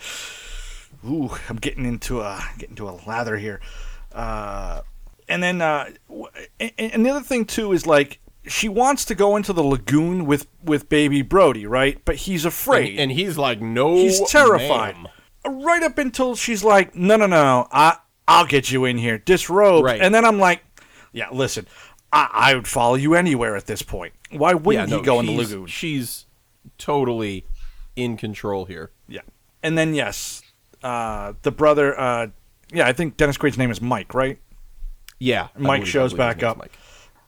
[1.06, 3.60] ooh, I'm getting into a getting into a lather here.
[4.13, 4.82] Uh,
[5.30, 5.92] and then, uh,
[6.60, 10.26] and, and the other thing too is like she wants to go into the lagoon
[10.26, 12.04] with with Baby Brody, right?
[12.04, 12.92] But he's afraid.
[12.92, 14.96] and, and he's like, no, He's terrified.
[14.96, 15.08] ma'am.
[15.46, 19.86] Right up until she's like, "No, no, no, I, I'll get you in here, disrobe."
[19.86, 20.02] Right.
[20.02, 20.62] And then I'm like,
[21.13, 21.65] "Yeah, listen,
[22.12, 24.13] I, I would follow you anywhere at this point.
[24.32, 26.26] Why wouldn't yeah, he go in the lagoon?" She's
[26.78, 27.46] totally
[27.96, 28.92] in control here.
[29.08, 29.22] Yeah.
[29.63, 30.42] And then yes,
[30.84, 31.98] uh, the brother.
[31.98, 32.28] Uh,
[32.74, 34.39] yeah, I think Dennis Quaid's name is Mike, right?
[35.20, 36.58] Yeah, Mike believe- shows back up.
[36.58, 36.78] Mike.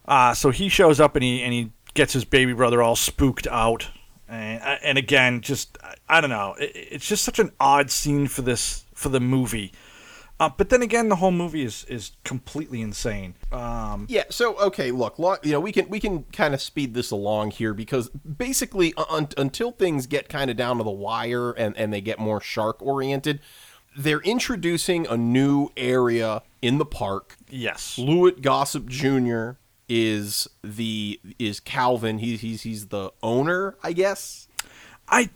[0.06, 3.46] Uh, so he shows up and he and he gets his baby brother all spooked
[3.46, 3.88] out.
[4.28, 6.54] And, and again, just I, I don't know.
[6.58, 9.72] It, it's just such an odd scene for this for the movie.
[10.40, 13.34] Uh, but then again, the whole movie is is completely insane.
[13.52, 14.24] Um, Yeah.
[14.30, 17.52] So okay, look, lo- you know, we can we can kind of speed this along
[17.52, 21.92] here because basically, un- until things get kind of down to the wire and and
[21.92, 23.38] they get more shark oriented,
[23.96, 27.36] they're introducing a new area in the park.
[27.50, 27.98] yes.
[27.98, 29.50] Louis Gossett Jr.
[29.88, 32.18] is the is Calvin.
[32.18, 34.48] He's he's he's the owner, I guess.
[35.08, 35.28] I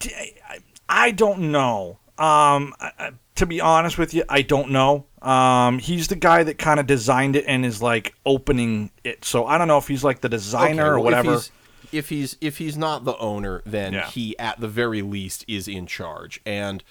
[0.88, 1.98] I don't know.
[2.18, 5.04] Um, I, I- to be honest with you, I don't know.
[5.20, 9.26] Um, he's the guy that kind of designed it and is like opening it.
[9.26, 11.34] So I don't know if he's like the designer Okay, or whatever.
[11.34, 11.50] If he's,
[11.92, 14.06] if he's if he's not the owner, then Yeah.
[14.08, 16.82] he at the very least is in charge, and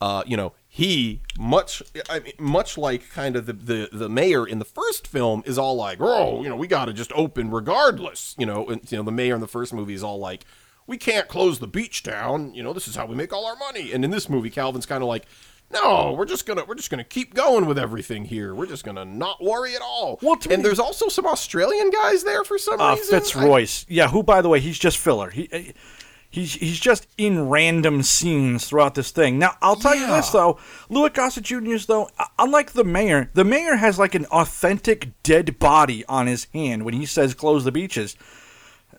[0.00, 4.46] uh, you know he much I mean, much like kind of the, the the mayor
[4.46, 7.50] in the first film is all like, oh, you know, we got to just open
[7.50, 10.44] regardless, you know, and you know the mayor in the first movie is all like.
[10.86, 12.52] We can't close the beach down.
[12.52, 13.92] You know, this is how we make all our money.
[13.92, 15.24] And in this movie, Calvin's kind of like,
[15.72, 18.54] no, we're just gonna we're just gonna keep going with everything here.
[18.56, 20.18] We're just gonna not worry at all.
[20.22, 23.14] Well, to and me- there's also some Australian guys there for some uh, reason.
[23.14, 23.86] I- Fitzroyce.
[23.88, 25.30] yeah, who by the way, he's just filler.
[25.30, 25.72] He uh,
[26.30, 29.38] he's he's just in random scenes throughout this thing.
[29.38, 33.76] Now, I'll tell you this though, Louis Gossett Jr.'s though, unlike the mayor, the mayor
[33.76, 38.16] has like an authentic dead body on his hand when he says close the beaches.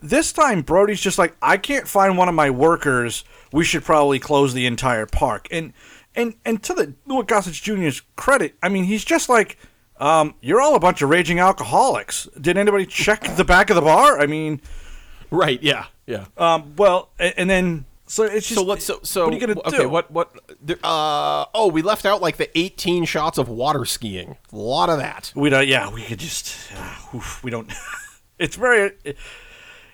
[0.04, 3.24] This time Brody's just like, I can't find one of my workers.
[3.54, 5.48] We should probably close the entire park.
[5.52, 5.74] And
[6.16, 9.58] and and to the Louis Gossett Jr.'s credit, I mean, he's just like,
[9.98, 12.28] um, you're all a bunch of raging alcoholics.
[12.40, 14.20] Did anybody check the back of the bar?
[14.20, 14.60] I mean,
[15.32, 15.62] Right.
[15.64, 15.86] Yeah.
[16.06, 16.26] Yeah.
[16.38, 19.48] um, well, and, and then so it's just so let's so so what are you
[19.48, 19.90] gonna okay, do?
[19.90, 24.36] what what there- uh oh we left out like the 18 shots of water skiing.
[24.52, 25.32] A lot of that.
[25.34, 25.66] we don't.
[25.66, 26.74] Yeah, we could just.
[26.76, 27.72] Uh, oof, we don't.
[28.40, 28.92] it's very.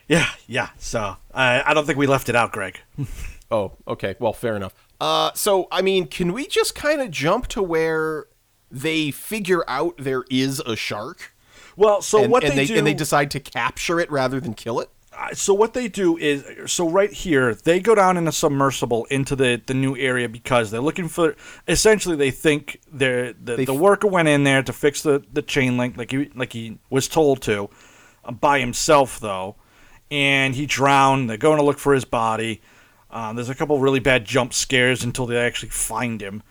[0.08, 0.69] yeah, yeah.
[0.80, 2.80] So I I don't think we left it out, Greg.
[3.50, 4.13] Oh, okay.
[4.19, 4.73] Well, fair enough.
[5.00, 8.26] Uh so I mean, can we just kind of jump to where
[8.69, 11.34] they figure out there is a shark?
[11.78, 14.41] Well, so and, what and they, they, do, and they decide to capture it rather
[14.41, 14.89] than kill it?
[15.17, 19.06] Uh, so what they do is so right here they go down in a submersible
[19.06, 21.36] into the the new area because they're looking for
[21.67, 25.41] essentially they think they're the, They the worker went in there to fix the the
[25.41, 27.69] chain link like he like he was told to
[28.23, 29.56] uh, by himself though
[30.12, 32.62] and he drowned they're going to look for his body
[33.10, 36.43] um, there's a couple really bad jump scares until they actually find him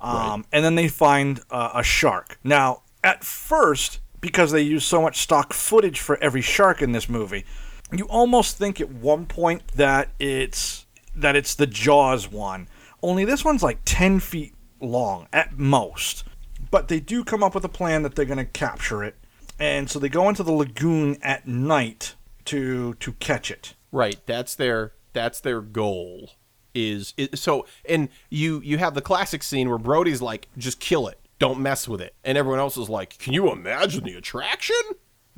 [0.00, 2.38] um, and then they find uh, a shark.
[2.44, 7.08] Now at first because they use so much stock footage for every shark in this
[7.08, 7.44] movie
[7.92, 12.68] you almost think at one point that it's that it's the jaws one
[13.02, 16.24] only this one's like 10 feet long at most
[16.70, 19.16] but they do come up with a plan that they're going to capture it
[19.58, 24.18] and so they go into the lagoon at night to to catch it Right.
[24.26, 26.32] That's their that's their goal.
[26.74, 31.08] Is, is so and you you have the classic scene where Brody's like, just kill
[31.08, 31.18] it.
[31.38, 32.14] Don't mess with it.
[32.24, 34.76] And everyone else is like, Can you imagine the attraction?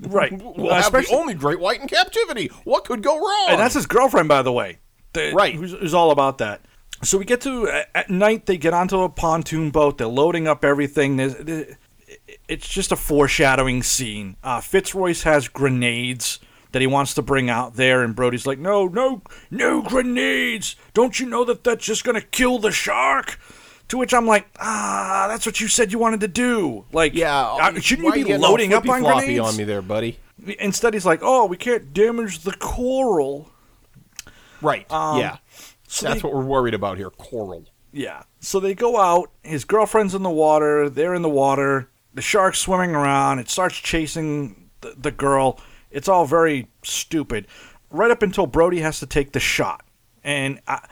[0.09, 0.33] Right.
[0.57, 2.49] We'll have the only great white in captivity.
[2.65, 3.47] What could go wrong?
[3.51, 4.79] and that's his girlfriend by the way
[5.13, 5.55] The- Right.
[5.55, 6.63] who's, who's all about that.
[7.03, 9.99] So we get to at- at night they get onto a pontoon boat.
[9.99, 11.17] They're loading up everything.
[11.17, 11.79] There's, there-
[12.49, 14.37] it's just a foreshadowing scene.
[14.43, 16.41] Uh, fitzroyce has grenades
[16.73, 20.77] that he wants to bring out there and brody's like no no no grenades!
[20.95, 23.39] Don't you know that that's just gonna kill the shark
[23.91, 27.45] to which i'm like ah that's what you said you wanted to do like yeah.
[27.45, 30.19] uh, shouldn't you be loading up on flippy-floppy grenades on me there, buddy?
[30.59, 33.51] instead he's like oh we can't damage the coral
[34.63, 34.87] Right.
[34.91, 35.33] yeah.
[35.33, 35.39] Um,
[35.89, 37.11] so That's they- what we're worried about here.
[37.11, 37.67] Coral.
[37.93, 38.23] Yeah.
[38.41, 39.31] So they go out.
[39.43, 40.89] His girlfriend's in the water.
[40.89, 41.91] They're in the water.
[42.15, 43.39] The shark's swimming around.
[43.39, 45.61] It starts chasing the, the girl.
[45.91, 47.47] It's all very stupid.
[47.91, 49.85] Right up until Brody has to take the shot.
[50.23, 50.87] And I,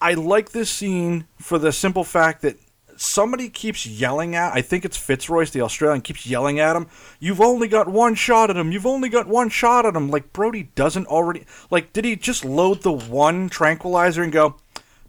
[0.00, 2.58] I like this scene for the simple fact that
[2.96, 4.52] somebody keeps yelling at.
[4.54, 6.86] I think it's Fitzroyce, the Australian, keeps yelling at him.
[7.20, 8.72] You've only got one shot at him.
[8.72, 10.10] You've only got one shot at him.
[10.10, 11.44] Like Brody doesn't already.
[11.70, 14.56] Like, did he just load the one tranquilizer and go?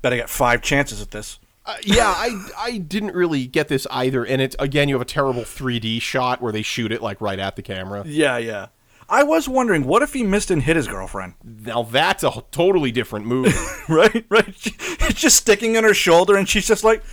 [0.02, 1.40] Bet I got five chances at this.
[1.66, 4.26] Uh, yeah, I I didn't really get this either.
[4.26, 7.40] And it's again, you have a terrible 3D shot where they shoot it like right
[7.40, 8.04] at the camera.
[8.06, 8.68] Yeah, yeah.
[9.10, 11.36] I was wondering, what if he missed and hit his girlfriend?
[11.44, 13.58] Now that's a totally different movie.
[13.90, 14.48] right, right.
[14.50, 17.04] It's just sticking in her shoulder, and she's just like,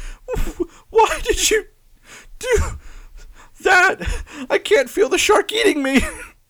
[0.91, 1.67] "Why did you
[2.39, 2.59] do
[3.63, 4.47] that?
[4.51, 6.01] I can't feel the shark eating me."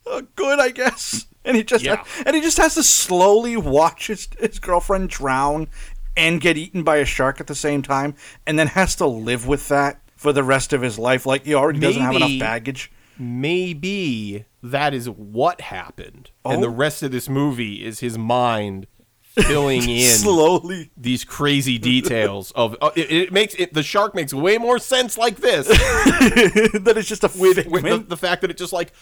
[0.07, 1.27] oh, good, I guess.
[1.45, 2.03] And he just Yeah.
[2.25, 5.69] and he just has to slowly watch his, his girlfriend drown
[6.17, 8.15] and get eaten by a shark at the same time,
[8.47, 11.27] and then has to live with that for the rest of his life.
[11.27, 12.91] Like he already doesn't have enough baggage.
[13.19, 16.73] Maybe that is what happened, and the Oh.
[16.73, 18.87] rest of this movie is his mind
[19.23, 20.91] filling in slowly.
[20.97, 25.19] these crazy details of uh, it, it makes it the shark makes way more sense
[25.19, 28.93] like this that it's just a with, with the, the fact that it just like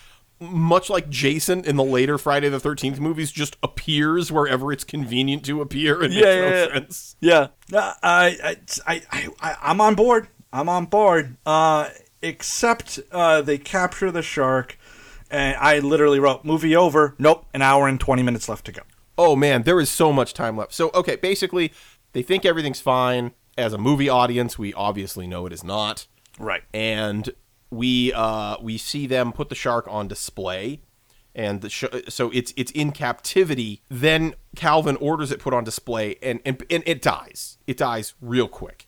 [0.41, 5.45] much like Jason in the later Friday the 13th movies just appears wherever it's convenient
[5.45, 6.67] to appear and Yeah, makes yeah, no yeah.
[6.73, 7.17] sense.
[7.21, 10.29] Yeah, No, I, I, I, I, I'm on board.
[10.53, 11.37] I'm on board.
[11.47, 11.89] Uh,
[12.23, 14.79] except uh, they capture the shark,
[15.31, 17.15] and I literally wrote movie over.
[17.19, 18.83] Nope, an hour and twenty minutes left to go.
[19.19, 20.73] Oh man, there is so much time left.
[20.73, 21.73] So okay, basically
[22.13, 23.33] they think everything's fine.
[23.59, 26.07] As a movie audience, we obviously know it is not.
[26.39, 26.63] Right.
[26.73, 27.29] and
[27.71, 30.81] we uh, we see them put the shark on display,
[31.35, 33.83] and the sh- so it's it's in captivity.
[33.91, 37.59] Then Calvin orders it put on display, and and, and it dies.
[37.67, 38.87] It dies real quick.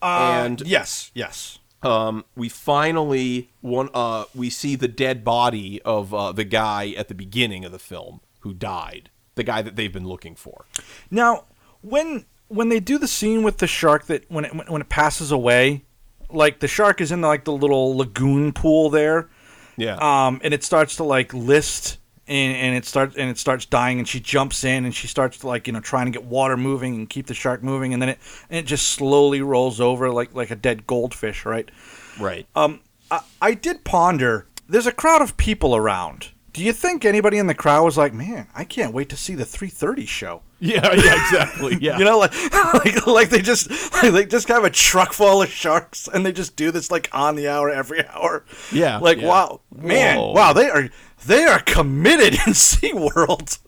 [0.00, 1.10] and Yes.
[1.14, 1.58] Yes.
[1.82, 7.08] Um, we finally one uh, we see the dead body of uh, the guy at
[7.08, 9.10] the beginning of the film who died.
[9.34, 10.66] The guy that they've been looking for.
[11.10, 11.44] Now,
[11.80, 15.32] when when they do the scene with the shark that when it when it passes
[15.32, 15.84] away,
[16.30, 19.30] like the shark is in like the little lagoon pool there,
[19.78, 19.96] Yeah.
[20.26, 21.98] um, and it starts to like list
[22.32, 25.38] and, and it starts and it starts dying and she jumps in and she starts
[25.38, 28.00] to like you know trying to get water moving and keep the shark moving and
[28.00, 28.18] then it
[28.48, 31.70] and it just slowly rolls over like like a dead goldfish right
[32.18, 32.46] right.
[32.56, 37.38] um I, I did ponder there's a crowd of people around do you think anybody
[37.38, 40.94] in the crowd was like man i can't wait to see the 330 show yeah.
[40.94, 41.24] Yeah.
[41.24, 41.76] Exactly.
[41.80, 41.98] Yeah.
[41.98, 42.32] you know, like,
[42.74, 46.30] like, like they just, like, they just have a truck full of sharks, and they
[46.30, 48.44] just do this like on the hour, every hour.
[48.70, 49.26] Yeah, like yeah.
[49.26, 50.32] wow, man, Whoa.
[50.32, 50.88] wow, they are,
[51.26, 53.58] they are committed in SeaWorld.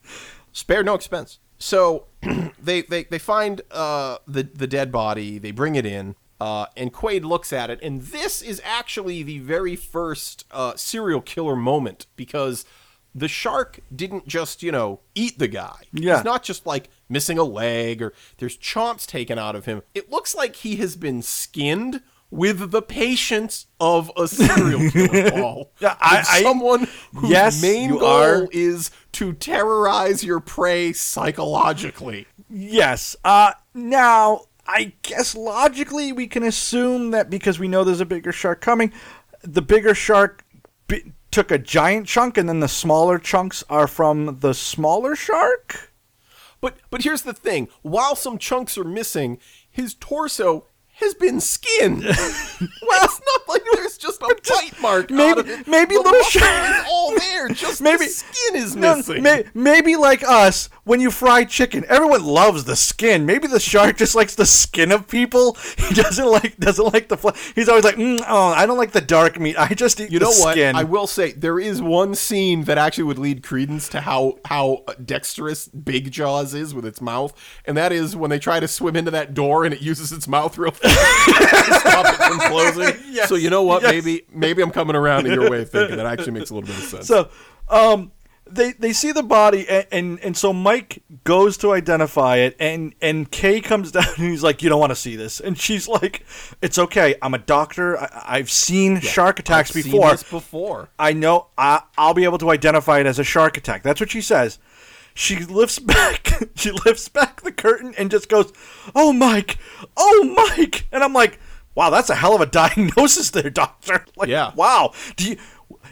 [0.53, 1.39] spare no expense.
[1.59, 2.07] So
[2.63, 5.39] they, they they find uh, the the dead body.
[5.39, 7.81] They bring it in, uh, and Quaid looks at it.
[7.83, 12.65] And this is actually the very first uh, serial killer moment because
[13.15, 15.77] the shark didn't just you know eat the guy.
[15.93, 16.17] Yeah.
[16.17, 19.83] he's not just like missing a leg or there's chomps taken out of him.
[19.95, 22.03] It looks like he has been skinned.
[22.31, 25.71] With the patience of a serial killer, Paul.
[25.81, 28.49] Yeah, I- someone whose Yes, main goal are.
[28.51, 32.27] is to terrorize your prey psychologically.
[32.51, 33.15] Yes.
[33.25, 38.33] Uh, now I guess logically we can assume that because we know there's a bigger
[38.33, 38.93] shark coming,
[39.43, 40.45] the bigger shark
[40.89, 45.93] bi- took a giant chunk, and then the smaller chunks are from the smaller shark.
[46.61, 49.39] But but here's the thing: while some chunks are missing,
[49.71, 52.03] his torso has been skinned.
[52.05, 52.15] well,
[53.05, 55.11] it's not like there's just a bite mark.
[55.11, 55.67] maybe- out of it.
[55.67, 57.49] maybe the little shark- is all there.
[57.55, 59.23] Just Maybe- the skin is No, missing.
[59.23, 63.27] may, maybe like us, when you fry chicken, everyone loves the skin.
[63.27, 65.57] Maybe the shark just likes the skin of people.
[65.77, 67.17] He doesn't like doesn't like the.
[67.17, 69.57] Fl- He's always like, mm, oh, I don't like the dark meat.
[69.59, 70.53] I just eat you know what?
[70.53, 70.75] skin.
[70.77, 74.85] I will say there is one scene that actually would lead credence to how how
[75.05, 77.33] dexterous Big Jaws is with its mouth,
[77.67, 80.27] and that is when they try to swim into that door and it uses its
[80.29, 82.95] mouth real fast stop it from closing.
[83.15, 83.83] Yes, So you know what?
[83.83, 83.93] yes.
[83.93, 85.97] Maybe maybe I'm coming around to your way of thinking.
[85.99, 87.07] That actually makes a little bit of sense.
[87.07, 87.29] So,
[87.69, 88.11] um,
[88.51, 92.93] they they see the body, and, and and so Mike goes to identify it, and
[93.01, 95.87] and Kay comes down, and he's like, "You don't want to see this," and she's
[95.89, 96.25] like,
[96.61, 97.15] "It's okay.
[97.23, 97.99] I'm a doctor.
[97.99, 100.11] I, I've seen shark attacks I've seen before.
[100.11, 100.89] this before.
[100.99, 101.47] I know.
[101.57, 104.59] I, I'll be able to identify it as a shark attack." That's what she says.
[105.15, 106.51] She lifts back.
[106.57, 108.53] she lifts back the curtain and just goes,
[108.95, 109.59] "Oh, Mike!
[109.97, 111.39] Oh, Mike!" And I'm like,
[111.75, 114.53] "Wow, that's a hell of a diagnosis, there, doctor." Like, Yeah.
[114.55, 114.93] Wow.
[115.17, 115.37] Do you?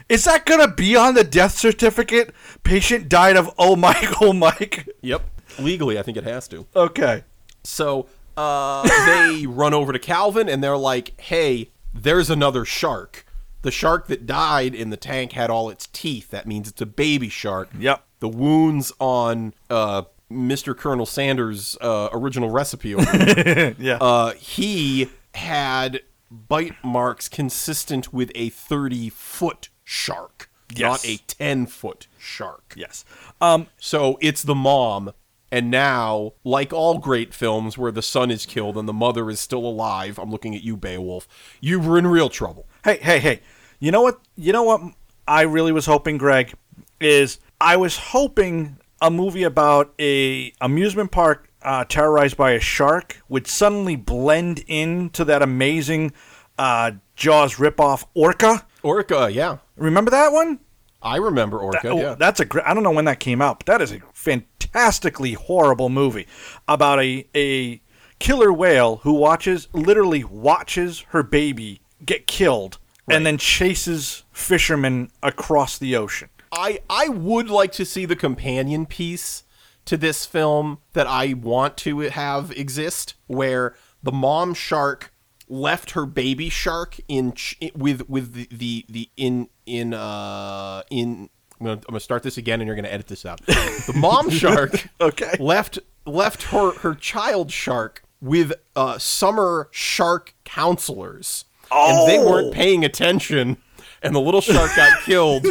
[0.09, 2.33] Is that gonna be on the death certificate?
[2.63, 4.87] Patient died of oh Mike, oh Mike.
[5.01, 5.23] Yep.
[5.59, 6.65] Legally, I think it has to.
[6.75, 7.23] Okay.
[7.63, 13.25] So uh, they run over to Calvin and they're like, "Hey, there's another shark.
[13.61, 16.31] The shark that died in the tank had all its teeth.
[16.31, 17.69] That means it's a baby shark.
[17.79, 18.03] Yep.
[18.23, 20.77] The wounds on uh, Mr.
[20.77, 22.91] Colonel Sanders' uh, original recipe
[23.77, 23.97] Yeah.
[23.99, 32.07] uh, he had bite marks consistent with a 30 foot shark, not a 10 foot
[32.17, 32.73] shark.
[32.77, 33.03] yes.
[33.41, 33.67] Um.
[33.77, 35.11] So it's the mom,
[35.51, 39.41] and now, like all great films where the son is killed and the mother is
[39.41, 41.27] still alive, I'm looking at you, Beowulf.
[41.59, 42.67] You were in real trouble.
[42.85, 43.41] Hey, hey, hey.
[43.81, 44.21] You know what?
[44.37, 44.79] You know what?
[45.27, 46.53] I really was hoping, Greg,
[47.01, 53.21] is I was hoping a movie about a amusement park uh, terrorized by a shark
[53.29, 56.11] would suddenly blend into that amazing
[56.57, 58.65] uh, Jaws ripoff Orca.
[58.83, 60.59] Orca, yeah, Remember that one?
[61.01, 61.87] I remember Orca.
[61.87, 62.65] Oh, yeah, That's a great.
[62.65, 66.27] I don't know when that came out, but that is a fantastically horrible movie
[66.67, 67.81] about a a
[68.19, 72.77] killer whale who watches literally watches her baby get killed
[73.09, 76.29] and then chases fishermen across the ocean.
[76.53, 79.43] I I would like to see the companion piece
[79.85, 85.11] to this film that I want to have exist, where the mom shark
[85.49, 91.29] left her baby shark in ch- with with the the, the in in uh in
[91.59, 93.45] I'm gonna, I'm gonna start this again and you're gonna edit this out.
[93.45, 95.35] The mom shark Okay.
[95.39, 101.45] left left her her child shark with uh summer shark counselors.
[101.71, 102.51] And they weren't Oh.
[102.51, 103.57] paying attention
[104.03, 105.47] and the little shark got killed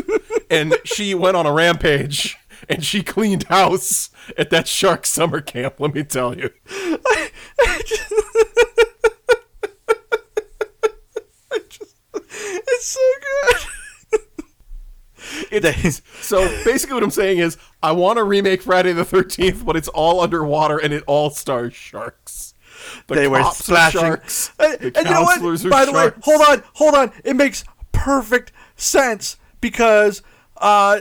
[0.51, 2.37] and she went on a rampage
[2.69, 6.51] and she cleaned house at that shark summer camp, let me tell you.
[12.35, 13.69] It's so good.
[15.53, 19.77] It's, so basically, what I'm saying is, I want to remake Friday the 13th, but
[19.77, 22.55] it's all underwater and it all stars sharks.
[23.07, 24.01] The they were splashing.
[24.01, 24.53] sharks.
[24.59, 25.41] And, the and you know what?
[25.71, 27.13] By the way, hold on, hold on.
[27.25, 30.23] It makes perfect sense because
[30.57, 31.01] uh,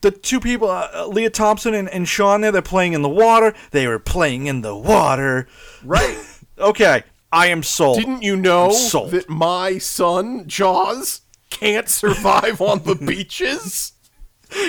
[0.00, 3.54] the two people, uh, Lea Thompson and, and Sean, there, they're playing in the water.
[3.70, 5.48] They were playing in the water.
[5.84, 6.18] Right.
[6.58, 7.98] Okay, I am sold.
[7.98, 8.70] Didn't you know
[9.10, 13.92] that my son Jaws can't survive on the beaches?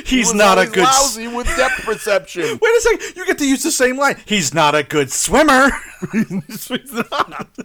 [0.05, 0.83] He's was not a good.
[0.83, 2.43] lousy with depth perception.
[2.61, 3.15] Wait a second.
[3.15, 4.17] You get to use the same line.
[4.25, 5.69] He's not a good swimmer.
[6.11, 7.57] He's not.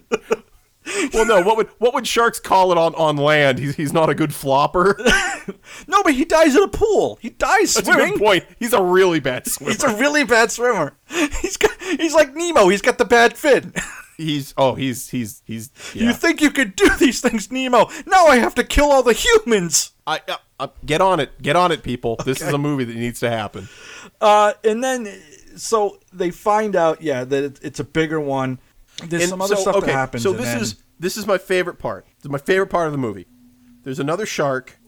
[1.13, 1.43] Well, no.
[1.43, 3.59] What would what would sharks call it on, on land?
[3.59, 4.97] He's he's not a good flopper.
[5.87, 7.19] no, but he dies in a pool.
[7.21, 8.13] He dies That's a swimming.
[8.15, 8.45] good point.
[8.59, 9.71] He's a really bad swimmer.
[9.73, 10.97] He's a really bad swimmer.
[11.41, 12.69] He's got, he's like Nemo.
[12.69, 13.75] He's got the bad fin.
[14.17, 15.71] He's oh he's he's he's.
[15.95, 16.05] Yeah.
[16.05, 17.89] You think you could do these things, Nemo?
[18.07, 19.93] Now I have to kill all the humans.
[20.07, 22.17] I uh, uh, get on it, get on it, people.
[22.25, 23.69] This is a movie that needs to happen.
[24.21, 25.09] Uh, and then,
[25.57, 28.59] so they find out, yeah, that it, it's a bigger one.
[29.05, 30.23] There's And some other so, stuff okay, that happens.
[30.23, 32.07] So this then- is this is my favorite part.
[32.19, 33.27] This is my favorite part of the movie.
[33.83, 34.79] There's another shark.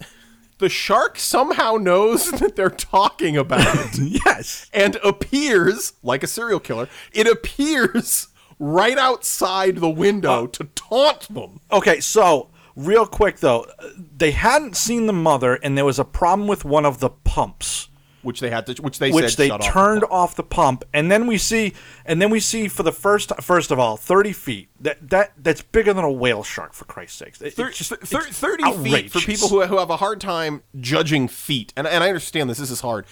[0.59, 4.71] The shark somehow knows that they're talking about it yes.
[4.73, 6.89] and appears like a serial killer.
[7.13, 8.29] It appears
[8.61, 11.61] right outside the window uh, to taunt them.
[11.73, 16.47] Okay, so real quick though, they hadn't seen the mother, and there was a problem
[16.47, 17.89] with one of the pumps.
[18.25, 20.43] Which they had to, which they which said they shut off the turned off the
[20.43, 23.97] pump, and then we see, and then we see for the first, first of all,
[23.97, 24.69] thirty feet.
[24.81, 27.41] That that that's bigger than a whale shark, for Christ's sakes.
[27.43, 30.63] It- Thir- just- thir- it's 30 feet for people who, who have a hard time
[30.81, 31.73] judging feet.
[31.77, 33.07] And, and I understand this, this is hard.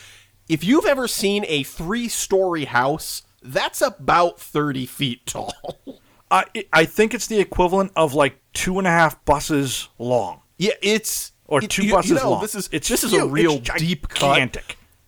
[0.49, 5.53] If you've ever seen a three story house, that's about 30 feet tall.
[6.31, 10.73] I I think it's the equivalent of like two and a half buses long, yeah,
[10.83, 11.33] it's.
[11.47, 12.41] or it- two you- you buses know, long.
[12.43, 14.39] This is, it's this is a real deep cut.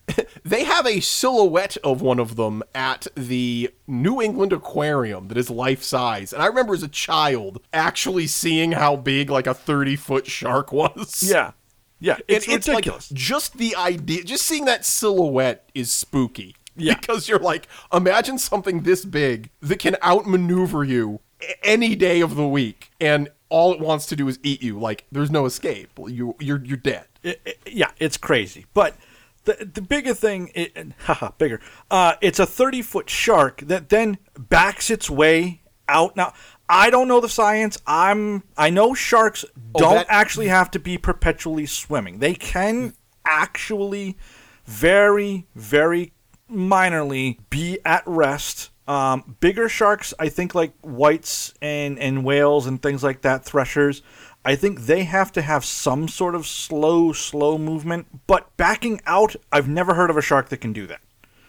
[0.44, 5.48] They have a silhouette of one of them at the New England Aquarium that is
[5.48, 6.32] life size.
[6.34, 10.70] And I remember as a child actually seeing how big like a 30 foot shark
[10.72, 11.22] was.
[11.26, 11.52] Yeah,
[11.98, 13.10] yeah, it's, it's ridiculous.
[13.10, 16.56] like just the idea, just seeing that silhouette is spooky.
[16.76, 16.96] Yeah.
[17.00, 21.20] Because you're like, imagine something this big that can outmaneuver you
[21.62, 24.78] any day of the week, and all it wants to do is eat you.
[24.78, 25.90] Like, there's no escape.
[26.06, 27.06] You, you're, you're dead.
[27.22, 28.66] it, it- yeah, it's crazy.
[28.74, 28.96] But
[29.44, 31.60] the the bigger thing, it, haha, bigger.
[31.90, 36.16] Uh, it's a thirty foot shark that then backs its way out.
[36.16, 36.32] Now,
[36.68, 37.78] I don't know the science.
[37.86, 39.44] I'm I know sharks
[39.76, 42.18] don't Oh, that- actually have to be perpetually swimming.
[42.18, 44.16] They can actually
[44.64, 46.12] very very
[46.50, 48.70] minorly be at rest.
[48.86, 54.02] Um, bigger sharks, I think, like whites and, and whales and things like that, threshers,
[54.44, 58.26] I think they have to have some sort of slow, slow movement.
[58.26, 61.00] But backing out, I've never heard of a shark that can do that.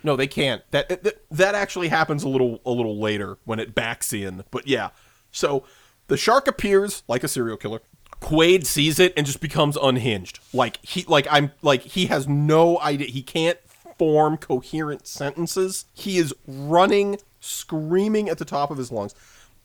[0.03, 0.61] No, they can't.
[0.71, 4.43] That, that that actually happens a little a little later when it backs in.
[4.51, 4.89] But yeah,
[5.31, 5.63] so
[6.07, 7.81] the shark appears like a serial killer.
[8.21, 10.39] Quaid sees it and just becomes unhinged.
[10.53, 13.07] Like he like I'm like he has no idea.
[13.07, 13.57] He can't
[13.97, 15.85] form coherent sentences.
[15.93, 19.15] He is running, screaming at the top of his lungs.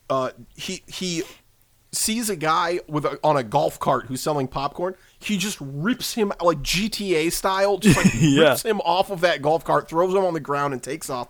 [0.09, 1.23] Uh, he he
[1.93, 4.95] sees a guy with a, on a golf cart who's selling popcorn.
[5.19, 8.51] He just rips him like GTA style, just like Yeah.
[8.51, 11.29] rips him off of that golf cart, throws him on the ground, and takes off.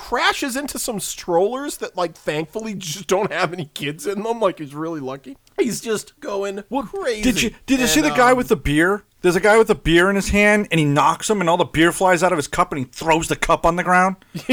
[0.00, 4.40] Crashes into some strollers that, like, thankfully just don't have any kids in them.
[4.40, 5.36] Like, he's really lucky.
[5.58, 7.22] He's just going crazy.
[7.22, 9.04] Did you did you see And, the guy um, with the beer?
[9.22, 11.58] There's a guy with a beer in his hand, and he knocks him, and all
[11.58, 14.16] the beer flies out of his cup, and he throws the cup on the ground.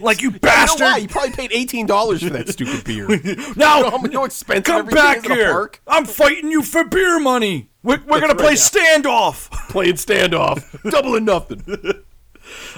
[0.00, 0.80] like you You know bastard!
[0.82, 1.00] why?
[1.00, 3.08] He probably paid eighteen dollars for that stupid beer.
[3.08, 5.50] no, You know how much- how expensive come back is in a here!
[5.52, 5.82] park?
[5.88, 7.70] I'm fighting you for beer money.
[7.82, 9.50] We're, we're gonna right, play standoff.
[9.70, 12.04] Playing standoff, double and nothing.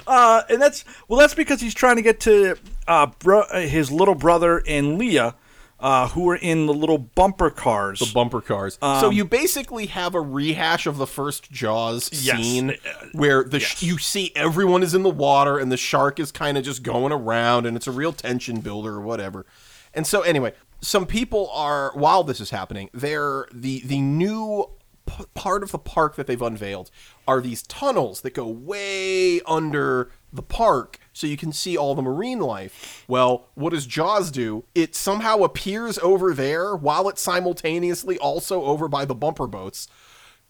[0.07, 2.55] Uh, and that's well, that's because he's trying to get to
[2.87, 5.31] uh, bro- uh, his little brother and Lea,
[5.79, 7.99] uh, who are in the little bumper cars.
[7.99, 8.77] the bumper cars.
[8.81, 12.37] so you basically have a rehash of the first Jaws Yes.
[12.37, 12.75] scene
[13.13, 16.57] where the sh- you see everyone is in the water and the shark is kind
[16.57, 19.45] of just going around and it's a real tension builder or whatever.
[19.93, 24.69] And so anyway, some people are while this is happening, they're the the new
[25.05, 26.91] p- part of the park that they've unveiled
[27.27, 32.01] are these tunnels that go way under the park so you can see all the
[32.01, 33.05] marine life.
[33.07, 34.65] Well, what does Jaws do?
[34.75, 39.87] It somehow appears over there while it's simultaneously also over by the bumper boats.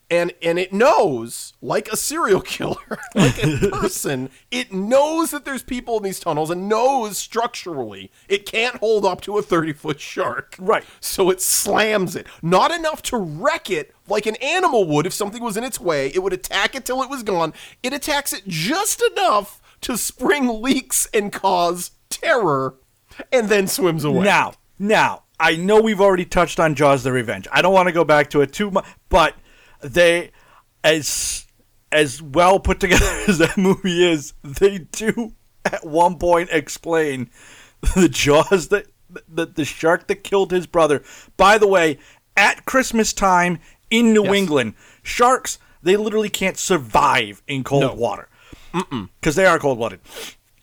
[0.10, 5.64] And and it knows, like a serial killer, like a person, it knows that there's
[5.64, 9.99] people in these tunnels and knows structurally it can't hold up to a 30 foot
[9.99, 10.56] shark.
[10.60, 10.84] Right.
[10.99, 12.28] So it slams it.
[12.41, 16.08] Not enough to wreck it like an animal would if something was in its way.
[16.08, 17.53] It would attack it till it was gone.
[17.82, 22.76] It attacks it just enough to spring leaks and cause terror
[23.32, 24.26] and then swims away.
[24.26, 27.47] Now, now, I know we've already touched on Jaws: The Revenge.
[27.51, 29.36] I don't want to go back to it too much, but
[29.93, 30.31] they,
[30.83, 31.45] as
[31.91, 35.33] as well put together as that movie is, they do
[35.63, 37.29] at one point explain
[37.95, 38.88] the Jaws that
[39.27, 41.03] the, the shark that killed his brother.
[41.38, 41.99] By the way,
[42.36, 43.59] at Christmas time
[43.89, 44.33] in New Yes.
[44.36, 44.73] England,
[45.03, 47.93] sharks they literally can't survive in cold No.
[47.93, 48.27] water
[49.21, 50.01] because they are cold blooded.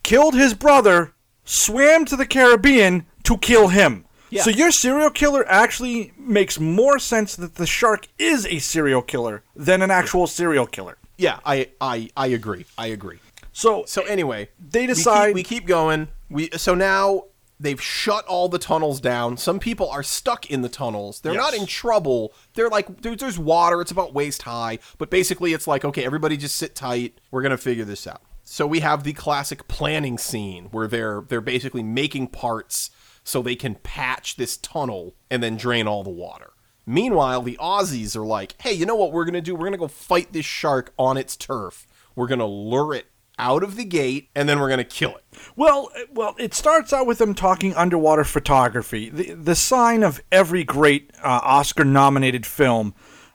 [0.03, 1.15] Killed his brother,
[1.45, 4.05] swam to the Caribbean to kill him.
[4.33, 4.43] Yeah.
[4.43, 9.43] So your serial killer actually makes more sense that the shark is a serial killer
[9.55, 10.97] than an actual serial killer.
[11.19, 12.65] Yeah, I I I agree.
[12.79, 13.19] I agree.
[13.53, 16.09] So So anyway, They we keep- decide- we keep, going.
[16.31, 17.25] We so now
[17.61, 19.37] they've shut all the tunnels down.
[19.37, 21.21] Some people are stuck in the tunnels.
[21.21, 22.33] They're not in trouble.
[22.55, 23.83] They're like there, there's water.
[23.83, 27.19] It's about waist high, but basically it's like okay, everybody just sit tight.
[27.31, 28.23] We're gonna figure this out.
[28.45, 32.91] So we have the classic planning scene where they're they're basically making parts
[33.25, 36.51] so they can patch this tunnel and then drain all the water.
[36.85, 39.55] Meanwhile, the Aussies are like, hey, you know what we're going to do?
[39.55, 41.87] We're going to go fight this shark on its turf.
[42.17, 43.07] We're going to lure it
[43.39, 45.25] out of the gate and then we're going to kill it.
[45.57, 49.09] Well, uh, well, it starts out with them talking underwater photography.
[49.11, 52.95] The the sign of every great uh, Oscar-nominated film.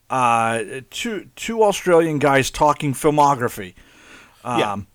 [0.10, 3.74] Uh, two two Australian guys talking filmography.
[4.44, 4.88] Um,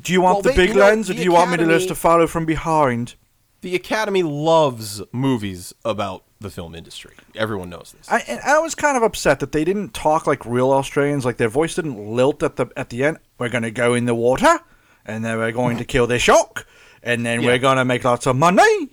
[0.00, 1.56] Do you want Well, the they- big you know, lens, or do you want me
[1.58, 3.14] to Academy- just to follow from behind?
[3.60, 7.14] The Academy loves movies about the film industry.
[7.34, 8.08] Everyone knows this.
[8.10, 11.38] I, and I was kind of upset that they didn't talk like real Australians, like
[11.38, 13.18] their voice didn't lilt at the at the end.
[13.38, 14.60] We're going to go in the water,
[15.04, 16.66] and then we're going to kill the shark,
[17.02, 17.48] and then Yeah.
[17.48, 18.90] we're going to make lots of money.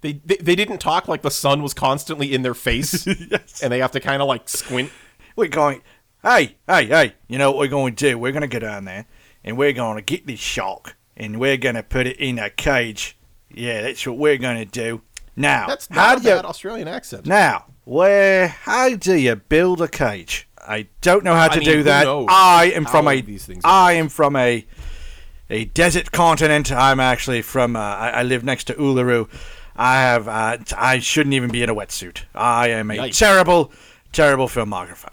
[0.00, 3.06] They, they they didn't talk like the sun was constantly in their face
[3.62, 4.90] and they have to kind of like squint.
[5.36, 5.82] we're going,
[6.22, 8.18] hey, hey, hey, you know what we're going to do?
[8.18, 9.06] We're going to go down there,
[9.44, 12.50] and we're going to get this shark, and we're going to put it in a
[12.50, 13.16] cage.
[13.56, 15.02] Yeah, that's what we're going to do.
[15.36, 17.26] Now, That's how not a do you bad Australian accent.
[17.26, 20.48] Now, where how do you build a cage?
[20.58, 22.04] I don't know how to mean, do who that.
[22.04, 24.64] knows I am from how a these things I am from a
[25.50, 26.70] a desert continent.
[26.72, 29.28] I'm actually from uh, I, I live next to Uluru.
[29.76, 32.22] I have uh, t- I shouldn't even be in a wetsuit.
[32.34, 33.18] I am a Yikes.
[33.18, 33.72] terrible
[34.12, 35.10] terrible filmographer.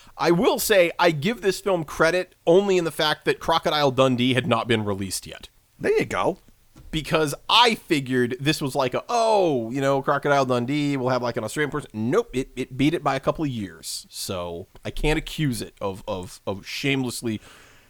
[0.18, 4.34] I will say I give this film credit only in the fact that Crocodile Dundee
[4.34, 5.48] had not been released yet.
[5.78, 6.38] there you go.
[6.92, 11.36] Because I figured this was like a oh you know Crocodile Dundee will have like
[11.36, 11.90] an Australian person.
[11.92, 14.06] Nope, it, it beat it by a couple of years.
[14.08, 17.40] So I can't accuse it of of of shamelessly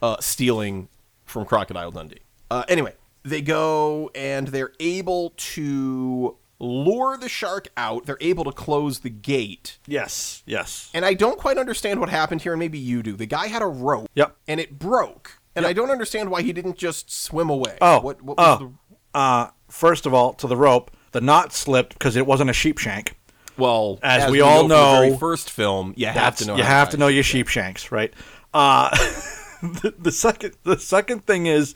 [0.00, 0.88] uh, stealing
[1.26, 2.20] from Crocodile Dundee.
[2.50, 8.06] Uh, anyway, they go and they're able to lure the shark out.
[8.06, 9.78] They're able to close the gate.
[9.86, 10.90] Yes, yes.
[10.94, 13.14] And I don't quite understand what happened here, and maybe you do.
[13.14, 14.36] The guy had a rope, Yep.
[14.48, 15.38] and it broke.
[15.54, 17.76] And I don't understand why he didn't just swim away.
[17.82, 18.64] Oh, what, what was oh.
[18.64, 18.72] the
[19.14, 22.78] Uh, first of all, to the rope, the knot slipped because it wasn't a sheep
[22.78, 23.14] shank.
[23.58, 26.56] Well, As we all from the very know, first film, you have to know.
[26.56, 27.48] you have to know your sheep.
[27.48, 28.12] shanks, right?
[28.54, 28.88] Uh,
[29.62, 31.74] the, the second the second thing is,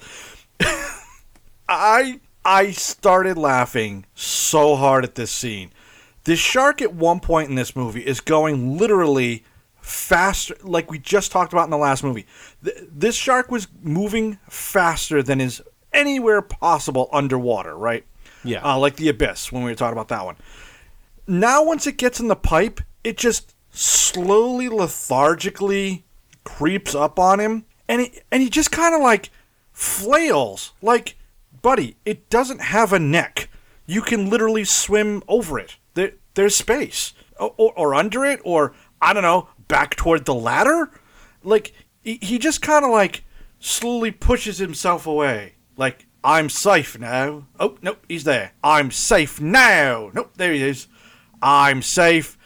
[1.68, 5.72] I I started laughing so hard at this scene.
[6.24, 9.44] This shark at one point in this movie is going literally
[9.80, 12.26] faster, like we just talked about in the last movie.
[12.64, 15.62] Th- this shark was moving faster than is
[15.96, 18.04] anywhere possible underwater, right?
[18.44, 18.62] Yeah.
[18.62, 20.36] uh, like the abyss when we were talking about that one
[21.26, 26.04] now once it gets in the pipe, it just slowly, lethargically
[26.44, 29.30] creeps up on him, and he, and he just kind of like
[29.72, 30.72] flails.
[30.80, 31.16] Like,
[31.62, 33.50] buddy, it doesn't have a neck.
[33.86, 35.76] You can literally swim over it.
[35.94, 40.34] There, there's space, or, or, or under it, or I don't know, back toward the
[40.34, 40.90] ladder.
[41.42, 41.72] Like
[42.02, 43.24] he, he just kind of like
[43.58, 45.54] slowly pushes himself away.
[45.76, 47.46] Like I'm safe now.
[47.60, 48.52] Oh, nope, he's there.
[48.64, 50.10] I'm safe now.
[50.14, 50.88] Nope, there he is.
[51.40, 52.36] I'm safe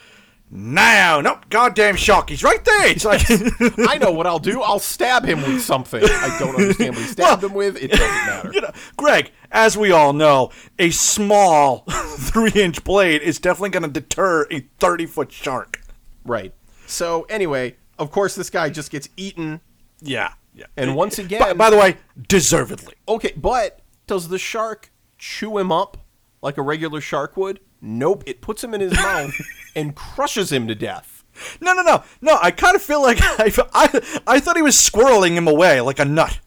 [0.51, 1.21] now.
[1.21, 2.29] Nope, goddamn shark.
[2.29, 2.89] He's right there.
[2.89, 3.23] It's like,
[3.89, 4.61] I know what I'll do.
[4.65, 6.03] I'll stab him with something.
[6.05, 7.77] I don't understand what he stabbed him with.
[7.77, 8.51] It doesn't matter.
[8.53, 13.85] you know, Greg, as we all know, a small three inch blade is definitely going
[13.85, 15.81] to deter a 30 foot shark.
[16.25, 16.53] Right.
[16.87, 19.61] So anyway, of course, this guy just gets eaten.
[20.03, 20.33] Yeah.
[20.55, 20.67] Yeah.
[20.77, 21.97] And once again, By, by the way,
[22.29, 22.95] deservedly.
[23.09, 25.97] okay, but does the shark chew him up
[26.43, 27.61] like a regular shark would?
[27.81, 28.25] Nope.
[28.27, 29.35] It puts him in his mouth
[29.77, 31.25] and crushes him to death.
[31.61, 32.39] No, no, no, no.
[32.43, 35.99] I kind of feel like I, I, I thought he was squirreling him away like
[35.99, 36.39] a nut.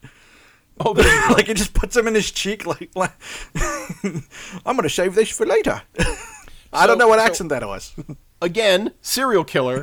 [0.80, 1.34] Oh, there you go.
[1.36, 2.66] like it just puts him in his cheek.
[2.68, 3.12] Like, like
[4.66, 5.82] I'm gonna save this for later.
[6.72, 7.94] I don't know what so- accent that was.
[8.42, 9.82] again, serial killer.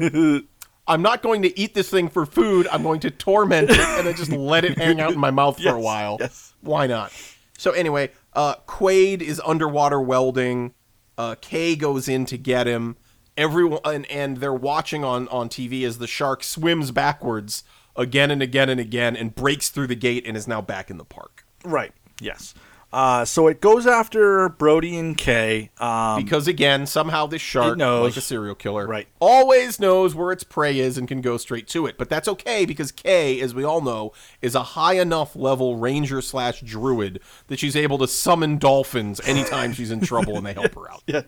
[0.90, 2.66] I'm not going to eat this thing for food.
[2.70, 5.62] I'm going to torment it and then just let it hang out in my mouth
[5.62, 6.16] for a while.
[6.20, 6.52] yes.
[6.62, 7.12] Why not?
[7.56, 10.74] So anyway, uh, Quaid is underwater welding.
[11.16, 12.96] Uh, Kay goes in to get him.
[13.36, 17.62] Everyone and, and they're watching on on TV as the shark swims backwards
[17.96, 20.96] again and again and again and breaks through the gate and is now back in
[20.98, 21.44] the park.
[21.64, 21.92] right.
[22.20, 22.52] Yes.
[22.92, 25.70] Uh, so it goes after Brody and Kay.
[25.78, 28.10] Um, Because again, somehow this shark, knows.
[28.10, 29.06] like a serial killer, Right.
[29.20, 31.96] always knows where its prey is and can go straight to it.
[31.98, 34.12] But that's okay because Kay, as we all know,
[34.42, 39.72] is a high enough level ranger slash druid that she's able to summon dolphins anytime
[39.72, 41.02] she's in trouble and they help her out.
[41.06, 41.24] yes.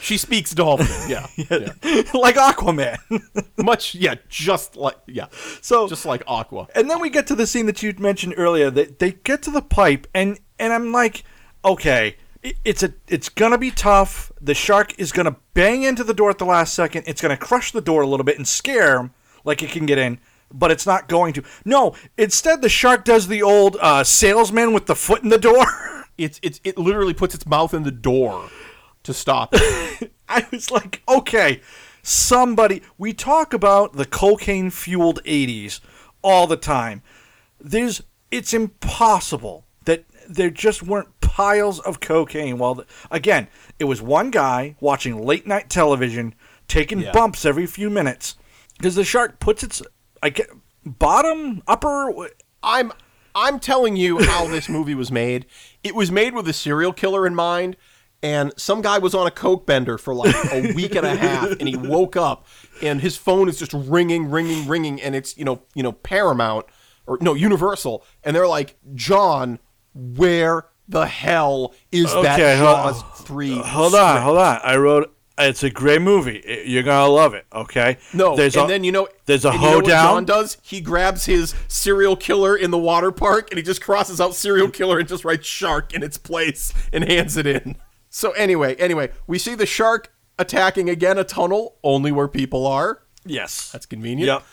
[0.00, 1.72] She speaks dolphin, yeah, yeah.
[2.14, 2.98] like Aquaman.
[3.58, 5.26] much, yeah, just like yeah,
[5.60, 6.68] so just like Aqua.
[6.74, 8.70] And then we get to the scene that you mentioned earlier.
[8.70, 11.24] That they get to the pipe, and and I'm like,
[11.64, 14.32] okay, it, it's a it's gonna be tough.
[14.40, 17.04] The shark is gonna bang into the door at the last second.
[17.06, 19.12] It's gonna crush the door a little bit and scare him
[19.44, 20.18] like it can get in,
[20.52, 21.42] but it's not going to.
[21.64, 25.66] No, instead the shark does the old uh, salesman with the foot in the door.
[26.16, 28.48] It's it's it literally puts its mouth in the door
[29.04, 30.12] to stop it.
[30.28, 31.60] I was like, okay,
[32.02, 32.82] somebody.
[32.98, 35.80] We talk about the cocaine fueled 80s
[36.22, 37.02] all the time.
[37.60, 42.58] There's, it's impossible that there just weren't piles of cocaine.
[42.58, 43.48] While, the, again,
[43.78, 46.34] it was one guy watching late night television,
[46.68, 47.12] taking Yeah.
[47.12, 48.36] bumps every few minutes.
[48.78, 49.82] Because the shark puts its,
[50.22, 50.48] I get,
[50.84, 52.12] bottom, upper,
[52.62, 52.92] I'm
[53.36, 55.46] I'm telling you how this movie was made.
[55.82, 57.76] It was made with a serial killer in mind,
[58.24, 61.50] and some guy was on a coke bender for like a week and a half,
[61.60, 62.46] and he woke up
[62.82, 66.66] and his phone is just ringing, ringing, ringing, and it's you know you know Paramount
[67.06, 69.58] or no Universal, and they're like, John,
[69.94, 73.58] where the hell is that Okay, hold- Jaws three?
[73.58, 74.58] Uh, hold on, hold on.
[74.64, 75.10] I wrote.
[75.36, 76.36] It's a great movie.
[76.36, 77.44] It- You're gonna love it.
[77.52, 77.98] Okay.
[78.12, 79.86] No, There's and a, then you know there's a and you know what.
[79.86, 84.20] John does he grabs his serial killer in the water park and he just crosses
[84.20, 87.74] out serial killer and just writes shark in its place and hands it in.
[88.14, 93.02] So anyway, anyway, we see the shark attacking again a tunnel only where people are.
[93.26, 93.72] Yes.
[93.72, 94.28] That's convenient.
[94.28, 94.44] Yep.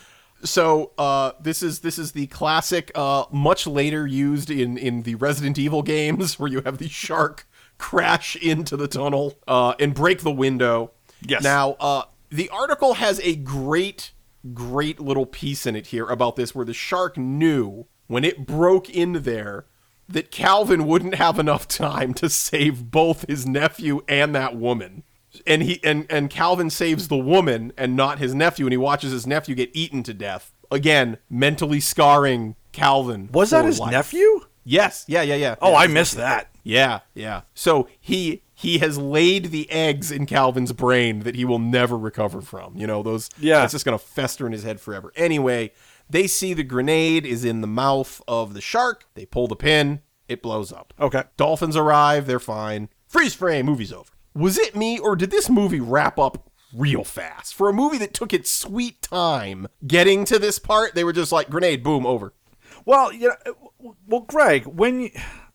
[0.44, 5.14] So uh, this is this is the classic, uh, much later used in in the
[5.14, 7.46] Resident Evil games, where you have the shark
[7.78, 10.90] crash into the tunnel uh, and break the window.
[11.22, 11.44] Yes.
[11.44, 14.12] Now, uh, the article has a great,
[14.56, 18.90] great little piece in it here about this, where the shark knew when it broke
[18.90, 19.68] in there
[20.14, 25.04] that Calvin wouldn't have enough time to save both his nephew and that woman.
[25.48, 29.12] And he and, and Calvin saves the woman and not his nephew, and he watches
[29.12, 30.52] his nephew get eaten to death.
[30.70, 33.30] Again, mentally scarring Calvin.
[33.34, 33.92] Was that his life.
[33.92, 34.42] nephew?
[34.64, 35.06] Yes.
[35.08, 35.56] Yeah, yeah, yeah.
[35.62, 36.28] Oh, Yeah, I missed nephew.
[36.28, 36.48] that.
[36.64, 37.42] Yeah, yeah.
[37.54, 42.42] So he he has laid the eggs in Calvin's brain that he will never recover
[42.42, 42.76] from.
[42.78, 43.64] You know, those Yeah.
[43.64, 45.12] it's just gonna fester in his head forever.
[45.16, 45.72] Anyway,
[46.12, 49.06] they see the grenade is in the mouth of the shark.
[49.14, 50.94] They pull the pin, it blows up.
[51.00, 51.24] Okay.
[51.38, 52.90] Dolphins arrive, they're fine.
[53.08, 54.12] Freeze frame, movie's over.
[54.34, 57.54] Was it me or did this movie wrap up real fast?
[57.54, 61.32] For a movie that took its sweet time getting to this part, they were just
[61.32, 62.34] like grenade, boom, over.
[62.86, 65.10] Well, you know, uh, well, Greg, when you,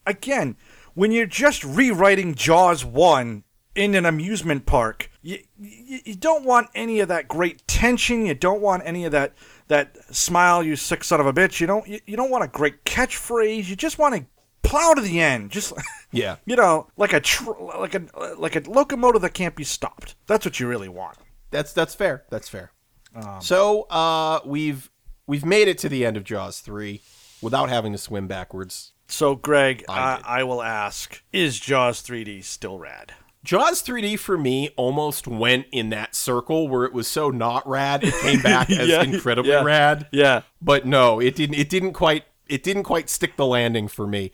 [0.07, 0.57] again,
[0.94, 3.44] when you're just rewriting Jaws one
[3.74, 8.26] in an amusement park, you, you you don't want any of that great tension.
[8.26, 9.34] You don't want any of that
[9.68, 11.60] that smile, you sick son of a bitch.
[11.60, 13.66] You don't you, you don't want a great catchphrase.
[13.68, 14.26] You just want to
[14.62, 15.50] plow to the end.
[15.50, 15.72] Just
[16.12, 16.36] Yeah.
[16.46, 18.02] you know, like a tr- like a
[18.38, 20.14] like a locomotive that can't be stopped.
[20.26, 21.18] That's what you really want.
[21.50, 22.24] That's that's fair.
[22.30, 22.72] That's fair.
[23.14, 24.90] Um, so uh, we've
[25.26, 27.02] we've made it to the end of Jaws three
[27.42, 28.92] without having to swim backwards.
[29.08, 30.40] So, Greg, I I.
[30.40, 33.14] I will ask: Is Jaws 3D still rad?
[33.47, 38.03] Jaws 3D for me almost went in that circle where it was so not rad,
[38.03, 39.62] it came back as Yeah, incredibly yeah.
[39.62, 40.09] rad.
[40.11, 40.42] Yeah.
[40.61, 41.55] But no, it didn't.
[41.55, 44.32] It didn't quite it didn't quite stick the landing for me.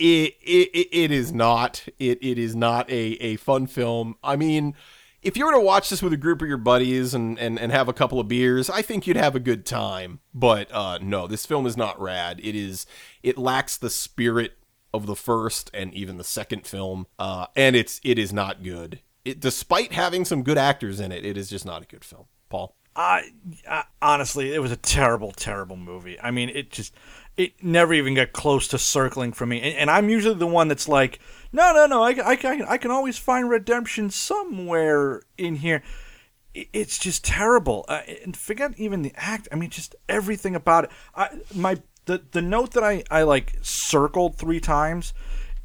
[0.00, 4.16] It it, it, it is not it it is not a, a fun film.
[4.24, 4.74] I mean,
[5.22, 7.70] if you were to watch this with a group of your buddies and, and, and
[7.70, 10.18] have a couple of beers, I think you'd have a good time.
[10.34, 12.40] But uh, no, this film is not rad.
[12.42, 12.86] It is
[13.22, 14.57] it lacks the spirit
[14.92, 19.00] of the first and even the second film, uh, and it's it is not good.
[19.24, 22.26] It, despite having some good actors in it, it is just not a good film.
[22.48, 22.74] Paul.
[22.96, 23.30] I,
[23.70, 26.18] I honestly, it was a terrible, terrible movie.
[26.20, 26.92] I mean, it just
[27.36, 29.60] it never even got close to circling for me.
[29.60, 31.20] And, and I'm usually the one that's like,
[31.52, 35.82] no, no, no, I, I, I, I can always find redemption somewhere in here.
[36.54, 37.84] It's just terrible.
[37.88, 39.46] Uh, and forget even the act.
[39.52, 40.90] I mean, just everything about it.
[41.14, 45.14] I, my the the note that I I like circled three times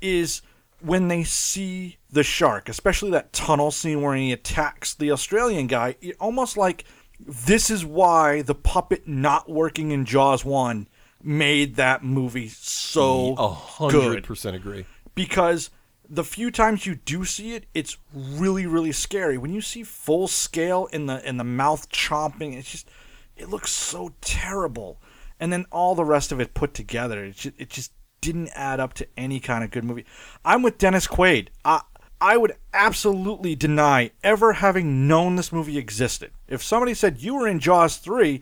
[0.02, 0.42] is
[0.80, 5.96] when they see the shark, especially that tunnel scene where he attacks the Australian guy.
[6.02, 6.84] It almost like
[7.20, 10.88] this is why the puppet not working in Jaws one
[11.24, 14.86] made that movie so A hundred percent agree.
[15.16, 15.70] because
[16.10, 19.38] the few times you do see it, it's really really scary.
[19.38, 22.90] When you see full scale in the in the mouth chomping, it's just
[23.38, 25.00] it looks so terrible.
[25.44, 27.92] And then all the rest of it put together, it just, it just
[28.22, 30.06] didn't add up to any kind of good movie.
[30.46, 31.50] I'm with Dennis Quaid.
[31.66, 31.82] I
[32.22, 36.32] I would absolutely deny ever having known this movie existed.
[36.48, 38.40] If somebody said you were in Jaws 3,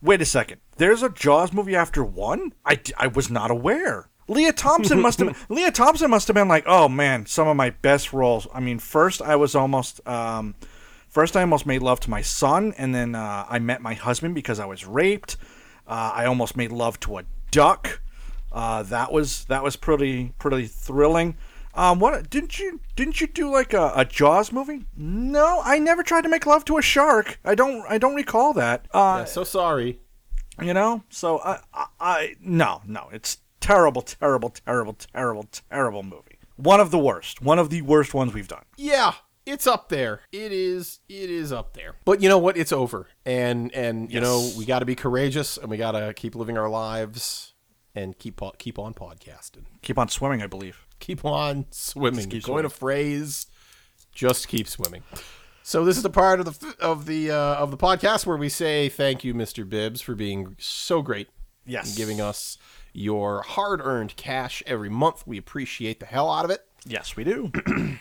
[0.00, 0.62] wait a second.
[0.78, 2.54] There's a Jaws movie after one?
[2.64, 4.08] I, I was not aware.
[4.26, 7.68] Lea Thompson must have Lea Thompson must have been like, oh man, some of my
[7.68, 8.46] best roles.
[8.54, 10.54] I mean, first I was almost um,
[11.06, 14.34] first I almost made love to my son, and then uh, I met my husband
[14.34, 15.36] because I was raped.
[15.86, 18.00] Uh, I almost made love to a duck.
[18.52, 21.36] Uh, that was that was pretty pretty thrilling.
[21.74, 24.84] Um, what didn't you didn't you do like a, a Jaws movie?
[24.96, 27.38] No, I never tried to make love to a shark.
[27.44, 28.86] I don't I don't recall that.
[28.94, 29.98] Uh, Yeah, so sorry.
[30.62, 36.38] you know, so I, I, I no no, it's terrible, terrible, terrible, terrible, terrible movie.
[36.56, 37.42] One of the worst.
[37.42, 38.64] One of the worst ones we've done.
[38.76, 39.14] Yeah,
[39.46, 40.20] it's up there.
[40.32, 41.00] It is.
[41.08, 41.96] It is up there.
[42.04, 42.56] But you know what?
[42.56, 43.08] It's over.
[43.26, 46.56] And and you know we got to be courageous and we got to keep living
[46.58, 47.54] our lives
[47.94, 49.64] and keep po- keep on podcasting.
[49.82, 50.86] Keep on swimming, I believe.
[51.00, 52.28] Keep on swimming.
[52.30, 53.46] keep Going to phrase,
[54.12, 55.02] just keep swimming.
[55.62, 58.48] So this is the part of the of the uh, of the podcast where we
[58.48, 59.68] say thank you, Mr.
[59.68, 61.28] Bibbs, for being so great
[61.66, 61.88] Yes.
[61.88, 62.58] and giving us
[62.92, 65.26] your hard-earned cash every month.
[65.26, 66.60] We appreciate the hell out of it.
[66.86, 67.50] Yes, we do.
[67.66, 67.98] we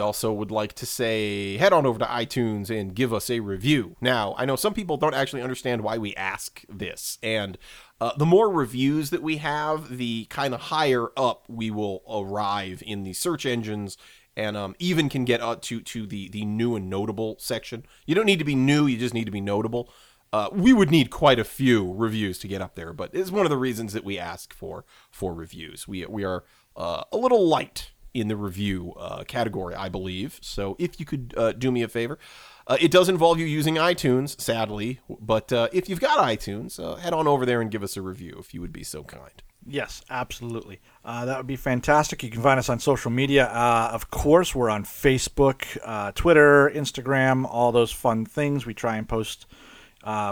[0.00, 3.96] also would like to say head on over to iTunes and give us a review.
[4.00, 7.56] Now, I know some people don't actually understand why we ask this, and
[8.00, 12.82] uh, the more reviews that we have, the kind of higher up we will arrive
[12.84, 13.96] in the search engines.
[14.38, 17.86] And um, even can get up to to the the new and notable section.
[18.04, 19.90] You don't need to be new; you just need to be notable.
[20.30, 23.46] Uh, we would need quite a few reviews to get up there, but it's one
[23.46, 25.88] of the reasons that we ask for for reviews.
[25.88, 26.44] We we are
[26.76, 30.38] uh, a little light in the review uh, category, I believe.
[30.42, 32.18] So if you could uh, do me a favor,
[32.66, 36.96] uh, it does involve you using iTunes, sadly, but uh, if you've got iTunes, uh,
[36.96, 39.42] head on over there and give us a review if you would be so kind.
[39.68, 40.80] Yes, absolutely.
[41.04, 42.22] Uh, that would be fantastic.
[42.22, 43.46] You can find us on social media.
[43.46, 48.64] Uh, of course, we're on Facebook, uh, Twitter, Instagram, all those fun things.
[48.64, 49.46] We try and post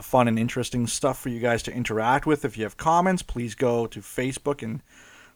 [0.03, 2.45] fun and interesting stuff for you guys to interact with.
[2.45, 4.82] If you have comments, please go to Facebook and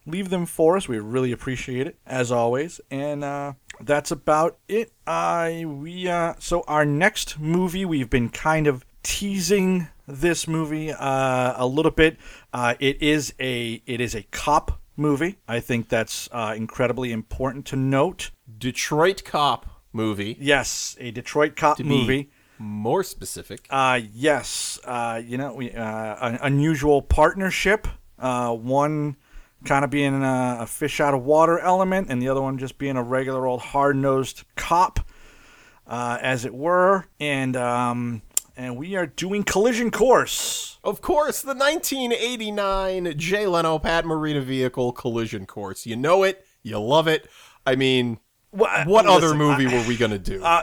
[0.09, 0.89] leave them for us.
[0.89, 2.81] We really appreciate it, as always.
[2.91, 4.93] And uh, that's about it.
[5.07, 11.55] I we uh, so our next movie we've been kind of teasing this movie uh,
[11.57, 12.17] a little bit.
[12.53, 15.37] Uh, it is a it is a cop movie.
[15.47, 18.31] I think that's uh, incredibly important to note.
[18.59, 20.37] Detroit Cop movie.
[20.41, 22.31] Yes, a Detroit cop movie.
[22.59, 23.67] more specific.
[23.71, 27.87] Uh, yes, uh, you know, we, uh, an unusual partnership.
[28.19, 29.17] Uh, one
[29.65, 32.79] kind of being a, a fish out of water element, and the other one just
[32.79, 35.01] being a regular old hard nosed cop,
[35.87, 37.07] uh, as it were.
[37.21, 38.23] And um,
[38.57, 40.79] and we are doing Collision Course.
[40.85, 45.87] Of course, the 1989 Jay Leno Pat Morita vehicle collision course.
[45.87, 47.29] You know it, you love it.
[47.67, 48.19] I mean,
[48.53, 50.43] Wha- what other movie I- were we gonna do?
[50.43, 50.63] Uh,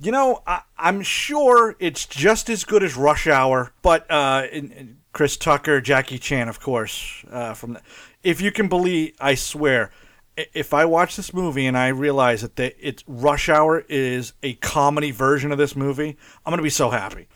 [0.00, 4.70] you know, I, I'm sure it's just as good as Rush Hour, but uh, in,
[4.72, 7.24] in Chris Tucker, Jackie Chan, of course.
[7.30, 7.80] Uh, from the,
[8.24, 9.90] if you can believe, I swear,
[10.36, 14.54] if I watch this movie and I realize that the, it's Rush Hour is a
[14.54, 17.28] comedy version of this movie, I'm gonna be so happy.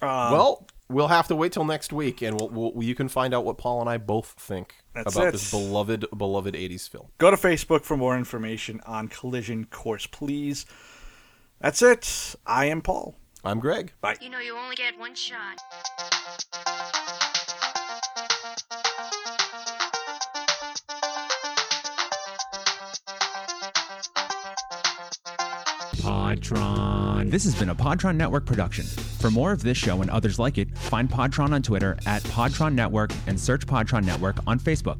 [0.00, 3.34] Um, well, we'll have to wait till next week, and we'll, we'll you can find
[3.34, 5.32] out what Paul and I both think about it.
[5.32, 7.08] this beloved beloved 80s film.
[7.18, 10.66] Go to Facebook for more information on Collision Course, please.
[11.60, 12.36] That's it.
[12.46, 13.16] I am Paul.
[13.42, 13.92] I'm Greg.
[14.00, 14.16] Bye.
[14.20, 15.60] You know, you only get one shot.
[26.04, 27.30] Podtron.
[27.30, 28.84] This has been a Podtron Network production.
[28.84, 32.74] For more of this show and others like it, find Podtron on Twitter at Podtron
[32.74, 34.98] Network and search Podtron Network on Facebook.